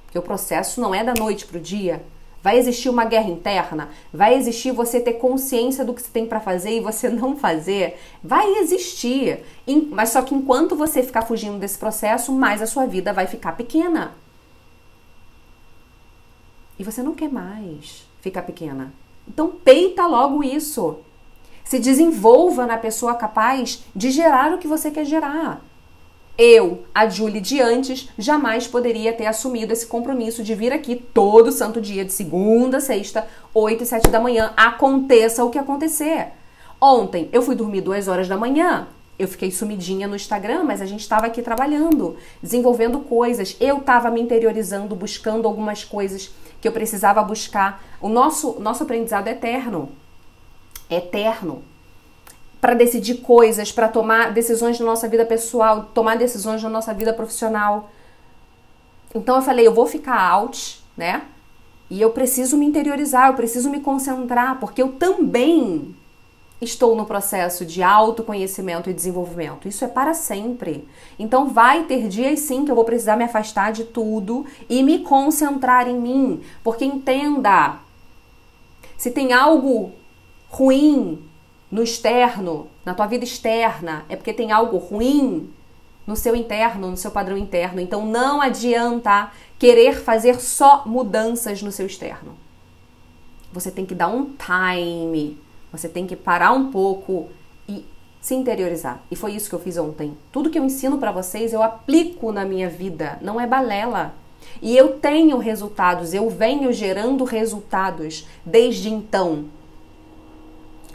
porque 0.05 0.19
o 0.19 0.23
processo 0.23 0.81
não 0.81 0.95
é 0.95 1.03
da 1.03 1.15
noite 1.15 1.47
para 1.47 1.57
o 1.57 1.61
dia. 1.61 2.03
Vai 2.43 2.59
existir 2.59 2.91
uma 2.91 3.07
guerra 3.07 3.31
interna, 3.31 3.89
vai 4.13 4.35
existir 4.35 4.71
você 4.71 5.01
ter 5.01 5.15
consciência 5.15 5.83
do 5.83 5.95
que 5.95 6.03
você 6.03 6.11
tem 6.13 6.27
para 6.27 6.41
fazer 6.41 6.77
e 6.77 6.81
você 6.81 7.09
não 7.09 7.39
fazer. 7.39 7.99
Vai 8.23 8.57
existir. 8.57 9.43
Mas 9.91 10.11
só 10.11 10.21
que 10.21 10.35
enquanto 10.35 10.77
você 10.77 11.03
ficar 11.03 11.23
fugindo 11.23 11.59
desse 11.59 11.79
processo, 11.79 12.31
mais 12.31 12.61
a 12.61 12.67
sua 12.67 12.85
vida 12.85 13.15
vai 13.15 13.27
ficar 13.27 13.53
pequena. 13.53 14.13
E 16.79 16.85
você 16.85 17.03
não 17.03 17.15
quer 17.15 17.29
mais 17.29 18.07
ficar 18.21 18.43
pequena. 18.43 18.93
Então 19.29 19.49
peita 19.49 20.07
logo 20.07 20.43
isso. 20.43 20.99
Se 21.65 21.79
desenvolva 21.79 22.67
na 22.67 22.77
pessoa 22.77 23.15
capaz 23.15 23.85
de 23.95 24.11
gerar 24.11 24.53
o 24.53 24.59
que 24.59 24.69
você 24.69 24.91
quer 24.91 25.05
gerar. 25.05 25.63
Eu, 26.37 26.85
a 26.93 27.09
Julie 27.09 27.41
de 27.41 27.61
antes, 27.61 28.09
jamais 28.19 28.67
poderia 28.67 29.13
ter 29.13 29.27
assumido 29.27 29.73
esse 29.73 29.87
compromisso 29.87 30.43
de 30.43 30.53
vir 30.53 30.73
aqui 30.73 30.97
todo 30.97 31.53
santo 31.53 31.81
dia, 31.81 32.05
de 32.05 32.13
segunda 32.13 32.79
a 32.79 32.81
sexta, 32.81 33.27
8 33.55 33.85
e 33.85 33.87
7 33.87 34.09
da 34.09 34.19
manhã, 34.19 34.53
aconteça 34.57 35.45
o 35.45 35.51
que 35.51 35.59
acontecer. 35.59 36.33
Ontem 36.81 37.29
eu 37.33 37.41
fui 37.41 37.55
dormir 37.55 37.83
duas 37.83 38.09
horas 38.09 38.27
da 38.27 38.37
manhã. 38.37 38.89
Eu 39.17 39.29
fiquei 39.29 39.53
sumidinha 39.53 40.09
no 40.09 40.17
Instagram, 40.17 40.65
mas 40.65 40.83
a 40.83 40.87
gente 40.87 41.03
estava 41.03 41.27
aqui 41.27 41.41
trabalhando, 41.41 42.17
desenvolvendo 42.43 42.99
coisas. 42.99 43.57
Eu 43.61 43.79
estava 43.79 44.11
me 44.11 44.21
interiorizando, 44.21 44.97
buscando 44.97 45.47
algumas 45.47 45.85
coisas 45.85 46.33
que 46.65 46.69
eu 46.69 46.73
precisava 46.73 47.23
buscar. 47.23 47.85
O 48.01 48.09
nosso, 48.09 48.59
nosso 48.59 48.85
aprendizado 48.85 49.29
é 49.29 49.33
eterno. 49.33 49.91
É 50.89 50.97
eterno. 50.97 51.63
Para 52.59 52.73
decidir 52.73 53.17
coisas, 53.17 53.71
para 53.71 53.87
tomar 53.87 54.33
decisões 54.33 54.81
na 54.81 54.87
nossa 54.87 55.07
vida 55.07 55.27
pessoal, 55.27 55.91
tomar 55.93 56.17
decisões 56.17 56.63
na 56.63 56.71
nossa 56.71 56.95
vida 56.95 57.13
profissional. 57.13 57.91
Então 59.15 59.37
eu 59.37 59.43
falei, 59.43 59.67
eu 59.67 59.75
vou 59.75 59.87
ficar 59.87 60.19
out, 60.19 60.83
né? 60.97 61.25
E 61.91 62.01
eu 62.01 62.13
preciso 62.13 62.57
me 62.57 62.65
interiorizar, 62.65 63.29
eu 63.29 63.35
preciso 63.35 63.69
me 63.69 63.81
concentrar, 63.81 64.59
porque 64.59 64.81
eu 64.81 64.93
também 64.93 65.95
estou 66.61 66.95
no 66.97 67.05
processo 67.05 67.65
de 67.65 67.83
autoconhecimento 67.83 68.89
e 68.89 68.95
desenvolvimento. 68.95 69.69
Isso 69.69 69.85
é 69.85 69.89
para 69.89 70.15
sempre. 70.15 70.89
Então 71.19 71.49
vai 71.49 71.85
ter 71.85 72.09
dias 72.09 72.41
sim 72.41 72.65
que 72.65 72.71
eu 72.71 72.75
vou 72.75 72.85
precisar 72.85 73.17
me 73.17 73.25
afastar 73.25 73.73
de 73.73 73.85
tudo 73.85 74.47
e 74.69 74.83
me 74.83 75.01
concentrar 75.01 75.89
em 75.89 75.99
mim, 75.99 76.43
porque 76.63 76.85
entenda, 76.85 77.79
se 78.97 79.11
tem 79.11 79.33
algo 79.33 79.93
ruim 80.49 81.23
no 81.71 81.83
externo, 81.83 82.69
na 82.85 82.95
tua 82.95 83.07
vida 83.07 83.25
externa, 83.25 84.05
é 84.09 84.17
porque 84.17 84.33
tem 84.33 84.53
algo 84.53 84.77
ruim 84.79 85.53
no 86.07 86.15
seu 86.15 86.37
interno, 86.37 86.91
no 86.91 86.97
seu 86.97 87.11
padrão 87.11 87.37
interno. 87.37 87.81
Então 87.81 88.07
não 88.07 88.41
adianta 88.41 89.33
querer 89.59 90.01
fazer 90.01 90.41
só 90.41 90.85
mudanças 90.87 91.63
no 91.63 91.73
seu 91.73 91.87
externo. 91.87 92.37
Você 93.53 93.71
tem 93.71 93.87
que 93.87 93.95
dar 93.95 94.09
um 94.09 94.35
time, 94.35 95.39
você 95.77 95.89
tem 95.89 96.07
que 96.07 96.17
parar 96.17 96.53
um 96.53 96.71
pouco 96.71 97.29
e 97.69 97.85
se 98.21 98.35
interiorizar. 98.35 99.03
E 99.11 99.17
foi 99.17 99.33
isso 99.33 99.49
que 99.49 99.55
eu 99.55 99.61
fiz 99.61 99.77
ontem. 99.77 100.17
Tudo 100.31 100.51
que 100.51 100.59
eu 100.59 100.65
ensino 100.65 100.99
para 100.99 101.13
vocês 101.13 101.53
eu 101.53 101.63
aplico 101.63 102.33
na 102.33 102.45
minha 102.45 102.69
vida, 102.69 103.19
não 103.21 103.41
é 103.41 103.47
balela. 103.47 104.15
E 104.61 104.77
eu 104.77 104.99
tenho 104.99 105.39
resultados, 105.39 106.13
eu 106.13 106.29
venho 106.29 106.73
gerando 106.73 107.25
resultados 107.25 108.27
desde 108.45 108.89
então. 108.89 109.47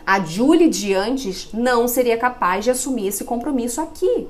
A 0.06 0.20
Julie 0.20 0.70
de 0.70 0.94
antes 0.94 1.52
não 1.54 1.88
seria 1.88 2.18
capaz 2.18 2.64
de 2.64 2.72
assumir 2.72 3.08
esse 3.08 3.24
compromisso 3.24 3.82
aqui 3.82 4.28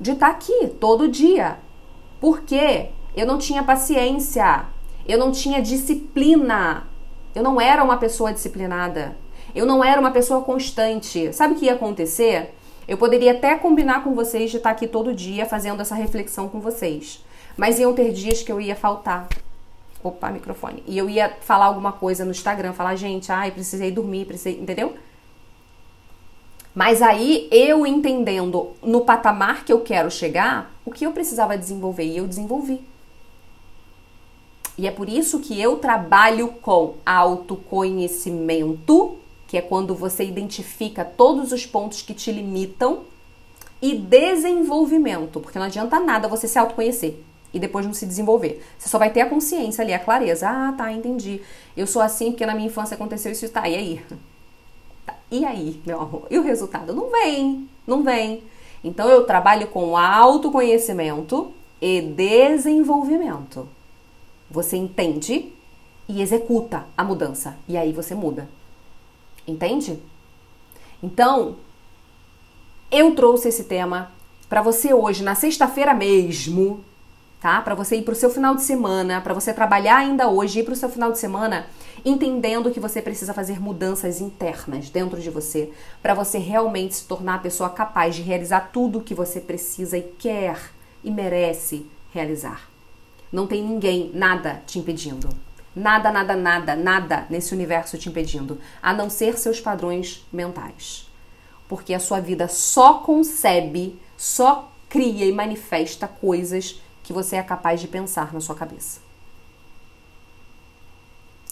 de 0.00 0.12
estar 0.12 0.28
tá 0.28 0.32
aqui 0.32 0.68
todo 0.80 1.08
dia. 1.08 1.58
Por 2.20 2.42
quê? 2.42 2.90
Eu 3.14 3.26
não 3.26 3.38
tinha 3.38 3.62
paciência, 3.62 4.66
eu 5.06 5.18
não 5.18 5.32
tinha 5.32 5.62
disciplina, 5.62 6.86
eu 7.34 7.42
não 7.42 7.60
era 7.60 7.82
uma 7.82 7.96
pessoa 7.96 8.32
disciplinada, 8.32 9.16
eu 9.56 9.64
não 9.64 9.82
era 9.82 10.00
uma 10.00 10.10
pessoa 10.10 10.42
constante. 10.42 11.32
Sabe 11.32 11.54
o 11.54 11.56
que 11.56 11.64
ia 11.64 11.72
acontecer? 11.72 12.54
Eu 12.86 12.98
poderia 12.98 13.32
até 13.32 13.56
combinar 13.56 14.04
com 14.04 14.14
vocês 14.14 14.50
de 14.50 14.58
estar 14.58 14.70
aqui 14.70 14.86
todo 14.86 15.14
dia 15.14 15.46
fazendo 15.46 15.80
essa 15.80 15.94
reflexão 15.94 16.46
com 16.48 16.60
vocês, 16.60 17.24
mas 17.56 17.78
iam 17.78 17.94
ter 17.94 18.12
dias 18.12 18.42
que 18.42 18.52
eu 18.52 18.60
ia 18.60 18.76
faltar. 18.76 19.26
Opa, 20.04 20.30
microfone. 20.30 20.84
E 20.86 20.96
eu 20.96 21.10
ia 21.10 21.34
falar 21.40 21.64
alguma 21.64 21.90
coisa 21.90 22.24
no 22.24 22.30
Instagram, 22.30 22.74
falar, 22.74 22.94
gente, 22.96 23.32
ai, 23.32 23.50
precisei 23.50 23.90
dormir, 23.90 24.26
precisei, 24.26 24.60
entendeu? 24.60 24.94
Mas 26.74 27.00
aí 27.00 27.48
eu 27.50 27.86
entendendo 27.86 28.74
no 28.82 29.00
patamar 29.00 29.64
que 29.64 29.72
eu 29.72 29.80
quero 29.80 30.10
chegar, 30.10 30.70
o 30.84 30.92
que 30.92 31.06
eu 31.06 31.12
precisava 31.12 31.56
desenvolver 31.56 32.04
e 32.04 32.18
eu 32.18 32.26
desenvolvi. 32.26 32.86
E 34.76 34.86
é 34.86 34.90
por 34.90 35.08
isso 35.08 35.40
que 35.40 35.58
eu 35.58 35.78
trabalho 35.78 36.48
com 36.60 36.96
autoconhecimento, 37.04 39.18
que 39.46 39.56
é 39.56 39.62
quando 39.62 39.94
você 39.94 40.24
identifica 40.24 41.04
todos 41.04 41.52
os 41.52 41.64
pontos 41.66 42.02
que 42.02 42.14
te 42.14 42.32
limitam, 42.32 43.04
e 43.80 43.94
desenvolvimento, 43.94 45.40
porque 45.40 45.58
não 45.58 45.66
adianta 45.66 46.00
nada 46.00 46.28
você 46.28 46.48
se 46.48 46.58
autoconhecer 46.58 47.20
e 47.52 47.58
depois 47.58 47.86
não 47.86 47.94
se 47.94 48.06
desenvolver. 48.06 48.62
Você 48.78 48.88
só 48.88 48.98
vai 48.98 49.10
ter 49.10 49.20
a 49.20 49.28
consciência 49.28 49.82
ali, 49.82 49.94
a 49.94 49.98
clareza. 49.98 50.48
Ah, 50.48 50.74
tá, 50.76 50.92
entendi. 50.92 51.40
Eu 51.76 51.86
sou 51.86 52.02
assim 52.02 52.30
porque 52.30 52.46
na 52.46 52.54
minha 52.54 52.66
infância 52.66 52.94
aconteceu 52.94 53.32
isso 53.32 53.48
tá. 53.48 53.68
E 53.68 53.74
aí? 53.74 54.02
E 55.30 55.44
aí, 55.44 55.80
meu 55.86 56.00
amor? 56.00 56.26
E 56.30 56.38
o 56.38 56.42
resultado? 56.42 56.92
Não 56.92 57.10
vem, 57.10 57.68
não 57.86 58.02
vem. 58.02 58.42
Então 58.82 59.08
eu 59.08 59.24
trabalho 59.24 59.68
com 59.68 59.96
autoconhecimento 59.96 61.52
e 61.80 62.00
desenvolvimento. 62.00 63.68
Você 64.50 64.76
entende 64.76 65.52
e 66.08 66.22
executa 66.22 66.86
a 66.96 67.02
mudança. 67.02 67.56
E 67.68 67.76
aí 67.76 67.92
você 67.92 68.14
muda. 68.14 68.48
Entende? 69.46 69.98
Então, 71.02 71.56
eu 72.90 73.14
trouxe 73.14 73.48
esse 73.48 73.64
tema 73.64 74.10
para 74.48 74.62
você 74.62 74.94
hoje, 74.94 75.22
na 75.22 75.34
sexta-feira 75.34 75.92
mesmo, 75.92 76.84
tá? 77.40 77.60
Para 77.60 77.74
você 77.74 77.96
ir 77.96 78.02
pro 78.02 78.14
seu 78.14 78.30
final 78.30 78.54
de 78.54 78.62
semana, 78.62 79.20
para 79.20 79.34
você 79.34 79.52
trabalhar 79.52 79.96
ainda 79.96 80.28
hoje, 80.28 80.60
ir 80.60 80.64
pro 80.64 80.76
seu 80.76 80.88
final 80.88 81.12
de 81.12 81.18
semana 81.18 81.66
entendendo 82.04 82.70
que 82.70 82.78
você 82.78 83.02
precisa 83.02 83.34
fazer 83.34 83.60
mudanças 83.60 84.20
internas 84.20 84.88
dentro 84.90 85.20
de 85.20 85.28
você 85.28 85.72
para 86.00 86.14
você 86.14 86.38
realmente 86.38 86.94
se 86.94 87.04
tornar 87.04 87.34
a 87.34 87.40
pessoa 87.40 87.68
capaz 87.68 88.14
de 88.14 88.22
realizar 88.22 88.70
tudo 88.72 88.98
o 88.98 89.02
que 89.02 89.14
você 89.14 89.40
precisa 89.40 89.98
e 89.98 90.02
quer 90.02 90.70
e 91.02 91.10
merece 91.10 91.86
realizar. 92.12 92.70
Não 93.32 93.46
tem 93.46 93.62
ninguém, 93.62 94.10
nada 94.14 94.62
te 94.66 94.78
impedindo. 94.78 95.28
Nada, 95.76 96.10
nada, 96.10 96.34
nada, 96.34 96.74
nada 96.74 97.26
nesse 97.28 97.52
universo 97.52 97.98
te 97.98 98.08
impedindo, 98.08 98.58
a 98.82 98.94
não 98.94 99.10
ser 99.10 99.36
seus 99.36 99.60
padrões 99.60 100.26
mentais. 100.32 101.06
Porque 101.68 101.92
a 101.92 102.00
sua 102.00 102.18
vida 102.18 102.48
só 102.48 102.94
concebe, 102.94 104.00
só 104.16 104.72
cria 104.88 105.26
e 105.26 105.32
manifesta 105.32 106.08
coisas 106.08 106.80
que 107.02 107.12
você 107.12 107.36
é 107.36 107.42
capaz 107.42 107.78
de 107.78 107.88
pensar 107.88 108.32
na 108.32 108.40
sua 108.40 108.54
cabeça. 108.54 109.00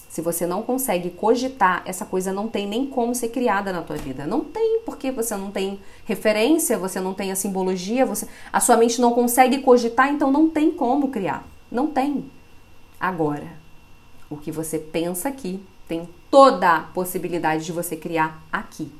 Se 0.09 0.21
você 0.21 0.47
não 0.47 0.63
consegue 0.63 1.11
cogitar, 1.11 1.83
essa 1.85 2.05
coisa 2.05 2.33
não 2.33 2.47
tem 2.47 2.65
nem 2.65 2.87
como 2.87 3.13
ser 3.13 3.29
criada 3.29 3.71
na 3.71 3.83
tua 3.83 3.97
vida. 3.97 4.25
Não 4.25 4.43
tem, 4.43 4.79
porque 4.85 5.11
você 5.11 5.35
não 5.35 5.51
tem 5.51 5.79
referência, 6.03 6.79
você 6.79 6.99
não 6.99 7.13
tem 7.13 7.31
a 7.31 7.35
simbologia, 7.35 8.05
você, 8.07 8.27
a 8.51 8.59
sua 8.59 8.77
mente 8.77 8.99
não 8.99 9.13
consegue 9.13 9.59
cogitar, 9.59 10.09
então 10.09 10.31
não 10.31 10.49
tem 10.49 10.71
como 10.71 11.09
criar. 11.09 11.45
Não 11.69 11.87
tem. 11.87 12.25
Agora, 12.99 13.64
o 14.29 14.37
que 14.37 14.51
você 14.51 14.79
pensa 14.79 15.29
aqui 15.29 15.59
tem 15.87 16.07
toda 16.31 16.75
a 16.75 16.79
possibilidade 16.81 17.65
de 17.65 17.71
você 17.71 17.95
criar 17.95 18.43
aqui. 18.51 18.91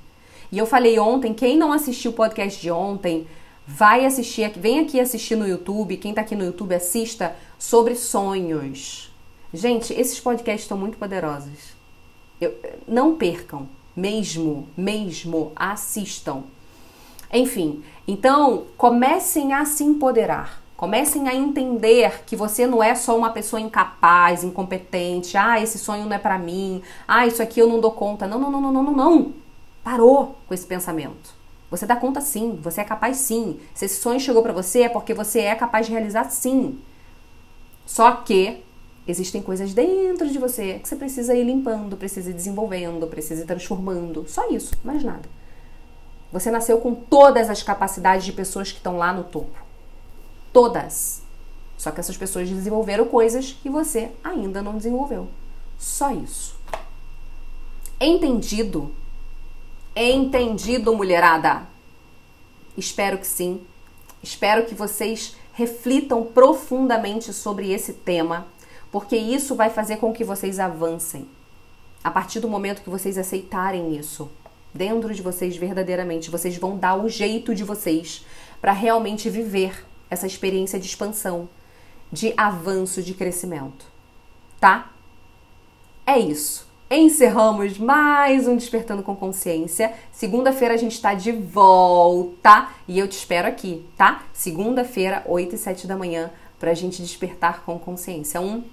E 0.52 0.58
eu 0.58 0.66
falei 0.66 1.00
ontem, 1.00 1.34
quem 1.34 1.58
não 1.58 1.72
assistiu 1.72 2.12
o 2.12 2.14
podcast 2.14 2.62
de 2.62 2.70
ontem, 2.70 3.28
vai 3.68 4.06
assistir, 4.06 4.52
vem 4.58 4.80
aqui 4.80 5.00
assistir 5.00 5.36
no 5.36 5.48
YouTube, 5.48 5.98
quem 5.98 6.14
tá 6.14 6.22
aqui 6.22 6.36
no 6.36 6.46
YouTube 6.46 6.76
assista 6.76 7.36
sobre 7.58 7.96
sonhos. 7.96 9.12
Gente, 9.54 9.94
esses 9.94 10.20
podcasts 10.20 10.64
estão 10.64 10.78
muito 10.78 10.98
poderosos. 10.98 11.74
Eu, 12.40 12.54
não 12.88 13.16
percam, 13.16 13.68
mesmo, 13.96 14.68
mesmo, 14.78 15.52
assistam. 15.56 16.44
Enfim, 17.34 17.84
então 18.08 18.66
comecem 18.78 19.54
a 19.54 19.66
se 19.66 19.84
empoderar. 19.84 20.62
Comecem 20.78 21.30
a 21.30 21.36
entender 21.36 22.24
que 22.26 22.36
você 22.36 22.68
não 22.68 22.84
é 22.84 22.94
só 22.96 23.18
uma 23.18 23.30
pessoa 23.30 23.62
incapaz, 23.62 24.44
incompetente. 24.44 25.38
Ah, 25.38 25.62
esse 25.62 25.80
sonho 25.80 26.06
não 26.06 26.16
é 26.16 26.20
para 26.20 26.38
mim. 26.38 26.82
Ah, 27.08 27.26
isso 27.26 27.42
aqui 27.42 27.60
eu 27.60 27.68
não 27.68 27.80
dou 27.80 27.92
conta. 27.92 28.28
Não, 28.28 28.40
não, 28.40 28.52
não, 28.52 28.62
não, 28.62 28.84
não, 28.84 28.92
não. 28.92 29.34
Parou 29.84 30.36
com 30.48 30.54
esse 30.54 30.66
pensamento. 30.66 31.34
Você 31.72 31.86
dá 31.86 31.96
conta 31.96 32.22
sim, 32.22 32.60
você 32.62 32.82
é 32.82 32.84
capaz 32.84 33.18
sim. 33.18 33.60
Se 33.74 33.86
esse 33.86 34.02
sonho 34.02 34.20
chegou 34.20 34.44
para 34.44 34.54
você 34.54 34.84
é 34.84 34.90
porque 34.90 35.14
você 35.14 35.42
é 35.42 35.56
capaz 35.56 35.86
de 35.86 35.92
realizar 35.94 36.30
sim. 36.30 36.80
Só 37.86 38.12
que 38.12 38.64
Existem 39.08 39.42
coisas 39.42 39.74
dentro 39.74 40.28
de 40.28 40.40
você 40.40 40.80
que 40.80 40.90
você 40.90 40.96
precisa 40.96 41.36
ir 41.36 41.44
limpando, 41.44 41.96
precisa 41.96 42.32
ir 42.32 42.34
desenvolvendo, 42.34 43.06
precisa 43.06 43.44
ir 43.44 43.46
transformando. 43.46 44.26
Só 44.28 44.50
isso, 44.50 44.74
mais 44.84 45.04
nada. 45.04 45.30
Você 46.32 46.50
nasceu 46.50 46.80
com 46.80 46.96
todas 46.96 47.50
as 47.50 47.62
capacidades 47.62 48.26
de 48.26 48.34
pessoas 48.34 48.72
que 48.72 48.78
estão 48.78 48.98
lá 48.98 49.14
no 49.14 49.24
topo. 49.24 49.65
Todas. 50.56 51.22
Só 51.78 51.92
que 51.92 52.00
essas 52.00 52.16
pessoas 52.16 52.50
desenvolveram 52.50 53.06
coisas 53.08 53.52
que 53.62 53.70
você 53.70 54.10
ainda 54.24 54.62
não 54.62 54.78
desenvolveu. 54.78 55.28
Só 55.78 56.12
isso. 56.12 56.56
Entendido? 58.00 58.96
Entendido, 59.94 60.96
mulherada? 60.96 61.64
Espero 62.78 63.18
que 63.18 63.28
sim. 63.28 63.68
Espero 64.24 64.66
que 64.66 64.74
vocês 64.74 65.36
reflitam 65.52 66.24
profundamente 66.24 67.34
sobre 67.34 67.74
esse 67.74 67.92
tema 67.92 68.48
porque 68.94 69.18
isso 69.18 69.56
vai 69.56 69.70
fazer 69.70 69.98
com 69.98 70.14
que 70.14 70.24
vocês 70.24 70.58
avancem. 70.58 71.28
A 72.02 72.10
partir 72.10 72.40
do 72.40 72.48
momento 72.48 72.82
que 72.82 72.90
vocês 72.90 73.18
aceitarem 73.18 73.94
isso 73.98 74.32
dentro 74.74 75.14
de 75.14 75.22
vocês 75.22 75.58
verdadeiramente, 75.58 76.32
vocês 76.32 76.56
vão 76.56 76.78
dar 76.78 76.96
o 76.96 77.10
jeito 77.10 77.54
de 77.54 77.66
vocês 77.66 78.26
para 78.62 78.72
realmente 78.72 79.30
viver 79.30 79.84
essa 80.10 80.28
experiência 80.28 80.80
de 80.80 80.86
expansão, 80.86 81.50
de 82.12 82.34
avanço, 82.38 83.02
de 83.02 83.14
crescimento. 83.14 83.86
Tá? 84.60 84.92
É 86.06 86.18
isso. 86.18 86.68
Encerramos 86.90 87.78
mais 87.78 88.48
um 88.48 88.56
Despertando 88.56 89.02
com 89.02 89.16
Consciência. 89.16 89.94
Segunda-feira 90.12 90.76
a 90.76 90.78
gente 90.78 90.94
está 90.94 91.14
de 91.14 91.32
volta 91.32 92.70
e 92.88 93.00
eu 93.00 93.08
te 93.08 93.18
espero 93.18 93.48
aqui, 93.48 93.86
tá? 93.98 94.24
Segunda-feira, 94.32 95.24
8 95.26 95.56
e 95.56 95.58
7 95.58 95.88
da 95.88 95.98
manhã, 95.98 96.32
para 96.60 96.72
a 96.72 96.76
gente 96.76 97.02
despertar 97.02 97.64
com 97.66 97.80
consciência. 97.80 98.40
Um 98.40 98.64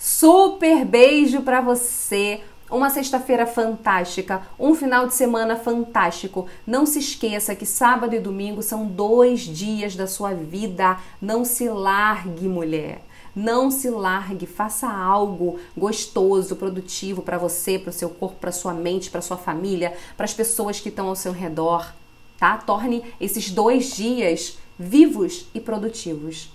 Super 0.00 0.86
beijo 0.86 1.42
para 1.42 1.60
você. 1.60 2.40
Uma 2.70 2.88
sexta-feira 2.88 3.46
fantástica, 3.46 4.42
um 4.56 4.76
final 4.76 5.08
de 5.08 5.14
semana 5.14 5.56
fantástico. 5.56 6.46
Não 6.64 6.86
se 6.86 7.00
esqueça 7.00 7.56
que 7.56 7.66
sábado 7.66 8.14
e 8.14 8.20
domingo 8.20 8.62
são 8.62 8.86
dois 8.86 9.40
dias 9.40 9.96
da 9.96 10.06
sua 10.06 10.32
vida. 10.34 10.96
Não 11.20 11.44
se 11.44 11.68
largue, 11.68 12.46
mulher. 12.46 13.02
Não 13.34 13.72
se 13.72 13.90
largue, 13.90 14.46
faça 14.46 14.88
algo 14.88 15.58
gostoso, 15.76 16.54
produtivo 16.54 17.22
para 17.22 17.38
você, 17.38 17.76
para 17.76 17.90
o 17.90 17.92
seu 17.92 18.08
corpo, 18.08 18.36
para 18.40 18.52
sua 18.52 18.72
mente, 18.72 19.10
para 19.10 19.20
sua 19.20 19.36
família, 19.36 19.96
para 20.16 20.24
as 20.24 20.34
pessoas 20.34 20.78
que 20.78 20.90
estão 20.90 21.08
ao 21.08 21.16
seu 21.16 21.32
redor, 21.32 21.92
tá? 22.38 22.56
Torne 22.56 23.04
esses 23.20 23.50
dois 23.50 23.96
dias 23.96 24.58
vivos 24.78 25.46
e 25.54 25.60
produtivos. 25.60 26.52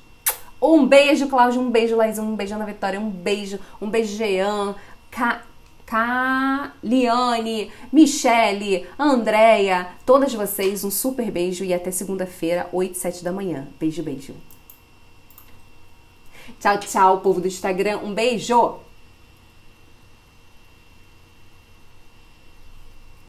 Um 0.62 0.86
beijo, 0.86 1.28
Cláudio, 1.28 1.62
um 1.62 1.70
beijo, 1.70 1.96
Laís, 1.96 2.18
um 2.20 2.36
beijo, 2.36 2.56
Ana 2.56 2.66
Vitória, 2.66 3.00
um 3.00 3.10
beijo, 3.10 3.60
um 3.82 3.90
beijo, 3.90 4.16
Jean, 4.16 4.76
Ca... 5.12 5.44
Caliane, 5.86 7.72
Michele, 7.92 8.88
Andréia, 8.98 9.88
todas 10.06 10.34
vocês, 10.34 10.84
um 10.84 10.92
super 10.92 11.30
beijo 11.30 11.64
e 11.64 11.74
até 11.74 11.92
segunda-feira, 11.92 12.68
8 12.72 12.98
7 12.98 13.24
da 13.24 13.32
manhã. 13.32 13.68
Beijo, 13.80 14.02
beijo. 14.02 14.34
Tchau, 16.60 16.80
tchau, 16.80 17.22
povo 17.22 17.42
do 17.42 17.48
Instagram. 17.48 18.00
Um 18.00 18.14
beijo! 18.14 18.85